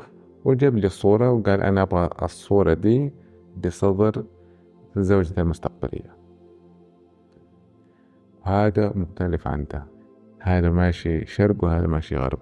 وجاب 0.46 0.78
لي 0.78 0.89
صورة 0.89 1.32
وقال 1.32 1.62
أنا 1.62 1.82
أبغى 1.82 2.10
الصورة 2.22 2.74
دي 2.74 3.12
بصدر 3.65 4.24
زوجتي 4.98 5.41
المستقبلية. 5.41 6.13
هذا 8.43 8.91
مختلف 8.96 9.48
عن 9.48 9.65
ده. 9.74 9.84
هذا 10.39 10.69
ماشي 10.69 11.26
شرق 11.26 11.63
وهذا 11.63 11.88
ماشي 11.88 12.15
غرب. 12.15 12.39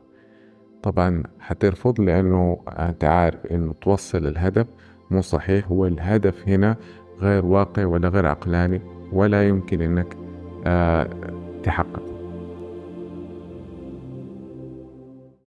طبعا 0.84 1.24
حترفض 1.40 2.02
لأنه 2.02 2.60
أنت 2.68 3.04
عارف 3.04 3.46
إنه 3.46 3.74
توصل 3.74 4.28
الهدف 4.28 4.68
مو 5.12 5.22
صحيح. 5.22 5.72
والهدف 5.72 6.48
هنا 6.50 6.78
غير 7.22 7.46
واقع 7.46 7.86
ولا 7.86 8.10
غير 8.10 8.28
عقلاني 8.28 8.82
ولا 9.12 9.48
يمكن 9.48 9.82
إنك 9.82 10.18
آه 10.66 11.10
تحقق. 11.64 12.11